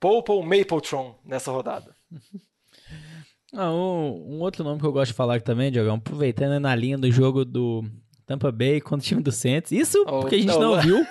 [0.02, 1.94] poupa o Mapletron nessa rodada.
[3.54, 6.74] Ah, um, um, outro nome que eu gosto de falar aqui também, Diogão, aproveitando na
[6.74, 7.84] linha do jogo do
[8.26, 9.70] Tampa Bay contra o time do Saints.
[9.70, 11.06] Isso oh, porque a gente não viu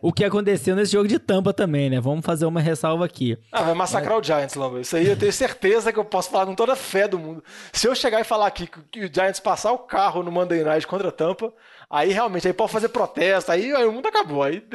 [0.00, 2.00] o que aconteceu nesse jogo de Tampa também, né?
[2.00, 3.36] Vamos fazer uma ressalva aqui.
[3.52, 4.18] Ah, vai massacrar é.
[4.18, 4.80] o Giants, Lamba.
[4.80, 7.44] Isso aí eu tenho certeza que eu posso falar com toda a fé do mundo.
[7.70, 10.86] Se eu chegar e falar aqui que o Giants passar o carro no Monday Night
[10.86, 11.52] contra Tampa,
[11.90, 14.42] aí realmente aí pode fazer protesto, aí, aí o mundo acabou.
[14.42, 14.66] Aí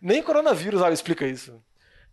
[0.00, 1.52] nem coronavírus ah, explica isso.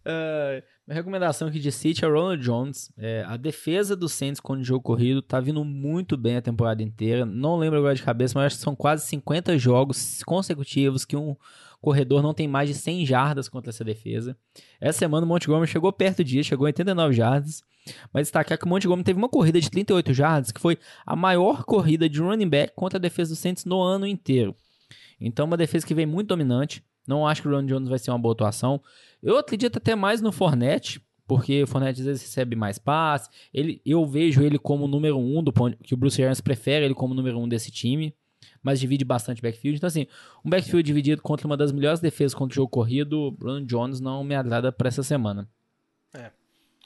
[0.06, 0.62] Uh,
[0.92, 2.92] minha recomendação aqui de City é Ronald Jones.
[2.98, 6.84] É, a defesa do Saints com o jogo corrido tá vindo muito bem a temporada
[6.84, 7.26] inteira.
[7.26, 11.36] Não lembro agora de cabeça, mas acho que são quase 50 jogos consecutivos que um
[11.80, 14.38] corredor não tem mais de 100 jardas contra essa defesa.
[14.82, 17.64] Essa semana o Montgomery chegou perto disso, chegou a 89 jardas.
[18.14, 21.64] Mas destacar que o Montgomery teve uma corrida de 38 jardas, que foi a maior
[21.64, 24.54] corrida de running back contra a defesa do Saints no ano inteiro.
[25.20, 26.84] Então, uma defesa que vem muito dominante.
[27.08, 28.82] Não acho que o Ron Jones vai ser uma boa atuação.
[29.22, 33.30] Eu acredito até mais no Fornette, porque o Fornette às vezes recebe mais passe.
[33.54, 35.54] Ele, eu vejo ele como número um do
[35.84, 38.16] que o Bruce Arians prefere ele como número um desse time,
[38.62, 39.78] mas divide bastante backfield.
[39.78, 40.08] Então assim,
[40.44, 44.24] um backfield dividido contra uma das melhores defesas contra o jogo corrido, Ron Jones não
[44.24, 45.48] me agrada para essa semana.
[46.14, 46.32] É.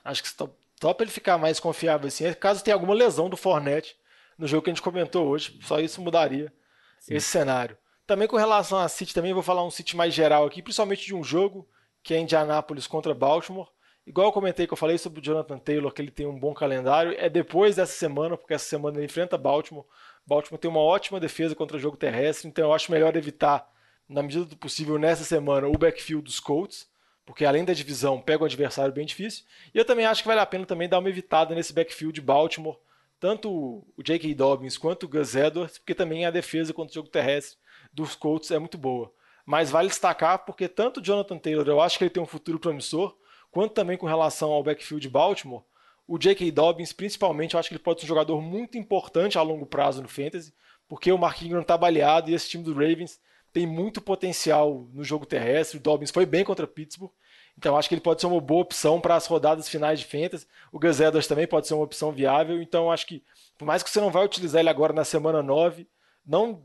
[0.03, 3.37] Acho que só para ele ficar mais confiável assim, é caso tenha alguma lesão do
[3.37, 3.95] Fornette
[4.37, 6.53] no jogo que a gente comentou hoje, só isso mudaria
[6.99, 7.15] Sim.
[7.15, 7.77] esse cenário.
[8.05, 11.15] Também com relação a City, também vou falar um City mais geral aqui, principalmente de
[11.15, 11.67] um jogo
[12.05, 13.67] que é Indianapolis contra Baltimore.
[14.05, 16.53] Igual eu comentei que eu falei sobre o Jonathan Taylor, que ele tem um bom
[16.53, 19.83] calendário, é depois dessa semana, porque essa semana ele enfrenta Baltimore.
[20.23, 23.67] Baltimore tem uma ótima defesa contra o jogo terrestre, então eu acho melhor evitar,
[24.07, 26.87] na medida do possível, nessa semana, o backfield dos Colts,
[27.25, 29.43] porque além da divisão, pega um adversário bem difícil.
[29.73, 32.21] E eu também acho que vale a pena também dar uma evitada nesse backfield de
[32.21, 32.77] Baltimore,
[33.19, 34.31] tanto o J.K.
[34.35, 37.57] Dobbins quanto o Gus Edwards, porque também a defesa contra o jogo terrestre
[37.91, 39.11] dos Colts é muito boa.
[39.45, 42.59] Mas vale destacar porque tanto o Jonathan Taylor, eu acho que ele tem um futuro
[42.59, 43.15] promissor,
[43.51, 45.63] quanto também com relação ao backfield de Baltimore,
[46.07, 46.51] o J.K.
[46.51, 50.01] Dobbins, principalmente, eu acho que ele pode ser um jogador muito importante a longo prazo
[50.01, 50.53] no Fantasy,
[50.87, 53.19] porque o Mark Ingram está baleado e esse time do Ravens
[53.51, 55.77] tem muito potencial no jogo terrestre.
[55.77, 57.11] O Dobbins foi bem contra Pittsburgh,
[57.57, 60.45] então acho que ele pode ser uma boa opção para as rodadas finais de Fantasy.
[60.71, 63.23] O Gus Edwards também pode ser uma opção viável, então acho que,
[63.57, 65.87] por mais que você não vai utilizar ele agora na semana 9,
[66.25, 66.61] não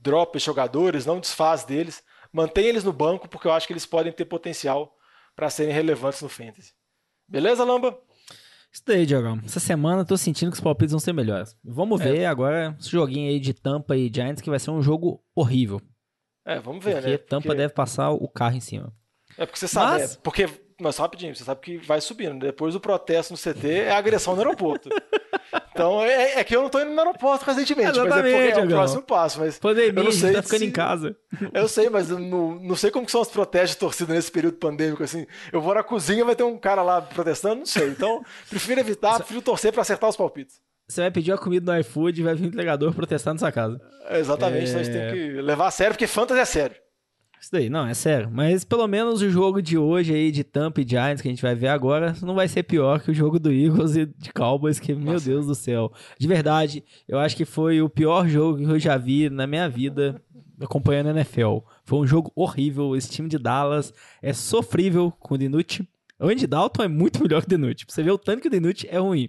[0.00, 2.02] drope jogadores, não desfaz deles,
[2.32, 4.94] mantenha eles no banco, porque eu acho que eles podem ter potencial
[5.34, 6.72] para serem relevantes no Fantasy.
[7.28, 7.98] Beleza, Lamba?
[8.72, 9.40] Isso daí, Diogão.
[9.44, 11.56] Essa semana eu tô sentindo que os palpites vão ser melhores.
[11.64, 12.04] Vamos é.
[12.04, 15.80] ver agora esse joguinho aí de Tampa e Giants, que vai ser um jogo horrível.
[16.44, 17.18] É, vamos ver, porque né?
[17.18, 17.56] Tampa porque...
[17.56, 18.92] deve passar o carro em cima.
[19.36, 20.14] É porque você sabe, Mas...
[20.14, 20.48] é, porque
[20.80, 22.38] mas rapidinho, você sabe que vai subindo.
[22.38, 24.90] Depois do protesto no CT é agressão no aeroporto.
[25.72, 28.68] Então, é, é, que eu não tô indo no aeroporto recentemente, mas é é o
[28.68, 29.38] próximo passo.
[29.38, 30.66] Mas Pandemia, eu não sei tá ficando se...
[30.66, 31.16] em casa.
[31.52, 34.30] Eu sei, mas eu não, não sei como que são as protestos de torcida nesse
[34.30, 35.26] período pandêmico, assim.
[35.52, 37.88] Eu vou na cozinha vai ter um cara lá protestando, não sei.
[37.88, 40.60] Então, prefiro evitar, prefiro torcer para acertar os palpites.
[40.88, 43.52] Você vai pedir a comida no iFood e vai vir o entregador protestar na sua
[43.52, 43.80] casa.
[44.08, 44.68] É, exatamente, é...
[44.68, 46.76] então a gente tem que levar a sério, porque fantasy é sério.
[47.40, 48.30] Isso daí, não, é sério.
[48.30, 51.42] Mas pelo menos o jogo de hoje aí de Tampa e Giants que a gente
[51.42, 54.80] vai ver agora não vai ser pior que o jogo do Eagles e de Cowboys,
[54.80, 55.10] que, Nossa.
[55.10, 55.92] meu Deus do céu.
[56.18, 59.68] De verdade, eu acho que foi o pior jogo que eu já vi na minha
[59.68, 60.20] vida
[60.60, 61.58] acompanhando a NFL.
[61.84, 62.96] Foi um jogo horrível.
[62.96, 65.86] Esse time de Dallas é sofrível com o Dinucci.
[66.18, 67.84] O Andy Dalton é muito melhor que o Dinucci.
[67.86, 69.28] Você vê o tanto que o Dinucci é ruim.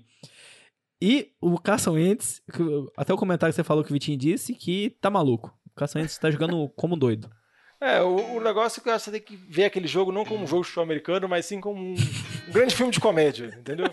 [1.01, 2.41] E o Carson Wentz,
[2.95, 5.53] até o comentário que você falou que o Vitinho disse, que tá maluco.
[5.67, 7.29] O Carson Wentz tá jogando como doido.
[7.79, 10.47] É, o, o, negócio é que você tem que ver aquele jogo não como um
[10.47, 13.87] jogo futebol americano, mas sim como um, um, grande filme de comédia, entendeu?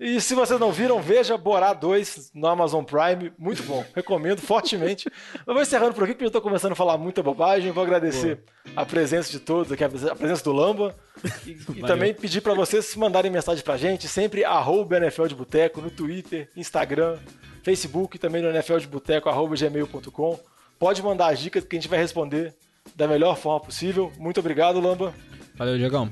[0.00, 5.10] E se vocês não viram, veja Borá 2 no Amazon Prime, muito bom, recomendo fortemente.
[5.46, 7.70] Eu vou encerrando por aqui, porque eu estou começando a falar muita bobagem.
[7.70, 8.82] Vou agradecer Boa.
[8.82, 10.94] a presença de todos aqui, a presença do Lamba.
[11.46, 15.34] E, e também pedir para vocês mandarem mensagem para a gente, sempre arroba NFL de
[15.34, 17.18] Boteco, no Twitter, Instagram,
[17.62, 20.38] Facebook, também no NFL de Boteco, arroba gmail.com.
[20.78, 22.54] Pode mandar as dicas que a gente vai responder
[22.96, 24.10] da melhor forma possível.
[24.18, 25.14] Muito obrigado, Lamba.
[25.54, 26.10] Valeu, Diegão.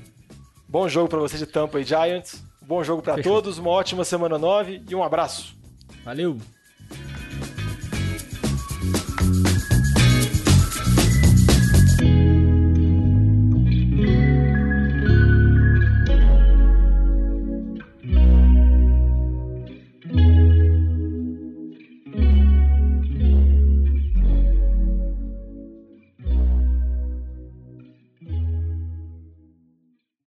[0.69, 2.45] Bom jogo para você de Tampa e Giants.
[2.61, 5.57] Bom jogo para todos, uma ótima semana 9 e um abraço.
[6.05, 6.39] Valeu.